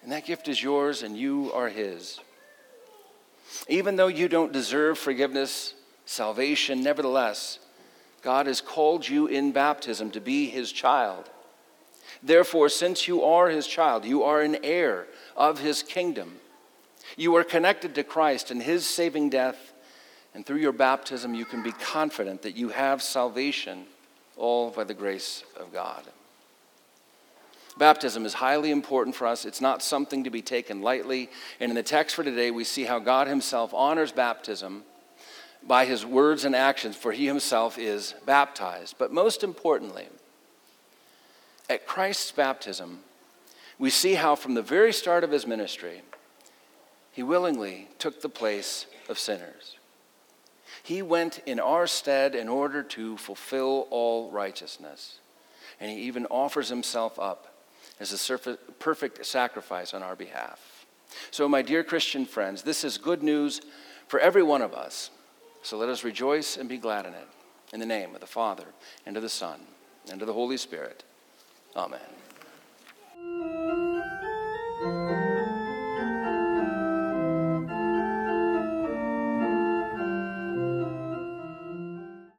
And 0.03 0.13
that 0.13 0.27
gift 0.27 0.49
is 0.49 0.63
yours, 0.63 1.03
and 1.03 1.17
you 1.17 1.53
are 1.53 1.69
His. 1.69 2.21
Even 3.69 3.97
though 3.97 4.07
you 4.07 4.29
don't 4.29 4.53
deserve 4.53 4.99
forgiveness, 4.99 5.75
salvation, 6.05 6.83
nevertheless, 6.83 7.59
God 8.23 8.47
has 8.47 8.61
called 8.61 9.09
you 9.09 9.27
in 9.27 9.53
baptism 9.53 10.11
to 10.13 10.21
be 10.21 10.49
His 10.49 10.71
child. 10.71 11.29
Therefore, 12.23 12.69
since 12.69 13.09
you 13.09 13.23
are 13.23 13.49
His 13.49 13.67
child, 13.67 14.05
you 14.05 14.23
are 14.23 14.43
an 14.43 14.59
heir 14.63 15.07
of 15.37 15.61
His 15.61 15.83
kingdom. 15.83 16.37
You 17.17 17.35
are 17.37 17.45
connected 17.45 17.95
to 17.95 18.05
Christ 18.05 18.51
and 18.51 18.63
His 18.63 18.87
saving 18.87 19.31
death 19.31 19.73
and 20.37 20.45
through 20.45 20.59
your 20.59 20.73
baptism, 20.73 21.35
you 21.35 21.47
can 21.47 21.63
be 21.63 21.73
confident 21.73 22.43
that 22.43 22.59
you 22.59 22.69
have 22.69 23.03
salvation, 23.03 23.87
all 24.37 24.69
by 24.69 24.85
the 24.85 24.93
grace 24.93 25.43
of 25.59 25.73
God. 25.73 26.03
Baptism 27.79 28.27
is 28.27 28.35
highly 28.35 28.71
important 28.71 29.17
for 29.17 29.27
us. 29.27 29.47
It's 29.47 29.63
not 29.63 29.83
something 29.83 30.25
to 30.25 30.31
be 30.31 30.43
taken 30.43 30.83
lightly. 30.83 31.31
And 31.59 31.71
in 31.71 31.75
the 31.75 31.83
text 31.83 32.15
for 32.15 32.23
today, 32.23 32.51
we 32.51 32.65
see 32.65 32.85
how 32.85 32.99
God 32.99 33.29
Himself 33.29 33.73
honors 33.73 34.13
baptism 34.13 34.83
by 35.67 35.87
His 35.87 36.05
words 36.05 36.45
and 36.45 36.55
actions, 36.55 36.97
for 36.97 37.13
He 37.13 37.27
Himself 37.27 37.79
is 37.79 38.15
baptized. 38.27 38.97
But 38.99 39.11
most 39.11 39.43
importantly, 39.43 40.07
at 41.71 41.87
Christ's 41.87 42.31
baptism, 42.31 42.99
we 43.79 43.89
see 43.89 44.13
how 44.13 44.35
from 44.35 44.53
the 44.53 44.61
very 44.61 44.93
start 44.93 45.25
of 45.25 45.31
His 45.31 45.47
ministry, 45.47 46.03
He 47.11 47.23
willingly 47.23 47.89
took 47.99 48.21
the 48.21 48.29
place 48.29 48.85
of 49.09 49.19
sinners. 49.19 49.77
He 50.87 51.03
went 51.03 51.41
in 51.47 51.59
our 51.59 51.89
stead 51.89 52.37
in 52.37 52.49
order 52.49 52.81
to 52.85 53.17
fulfill 53.17 53.89
all 53.91 54.31
righteousness. 54.31 55.19
And 55.81 55.91
he 55.91 56.03
even 56.03 56.27
offers 56.27 56.69
himself 56.69 57.19
up 57.19 57.53
as 57.99 58.13
a 58.13 58.57
perfect 58.79 59.27
sacrifice 59.27 59.95
on 59.95 60.05
our 60.05 60.15
behalf. 60.15 60.87
So, 61.33 61.49
my 61.49 61.63
dear 61.63 61.83
Christian 61.83 62.25
friends, 62.25 62.63
this 62.63 62.85
is 62.85 62.99
good 62.99 63.25
news 63.25 63.63
for 64.07 64.21
every 64.21 64.45
one 64.45 64.63
of 64.63 64.75
us. 64.75 65.11
So 65.63 65.77
let 65.77 65.89
us 65.89 66.05
rejoice 66.05 66.57
and 66.57 66.69
be 66.69 66.79
glad 66.79 67.05
in 67.05 67.15
it. 67.15 67.29
In 67.73 67.81
the 67.81 67.87
name 67.87 68.15
of 68.15 68.21
the 68.21 68.27
Father, 68.29 68.67
and 69.07 69.17
of 69.17 69.25
the 69.25 69.29
Son, 69.29 69.59
and 70.09 70.21
of 70.21 70.29
the 70.29 70.33
Holy 70.33 70.57
Spirit. 70.57 71.03
Amen. 71.75 71.99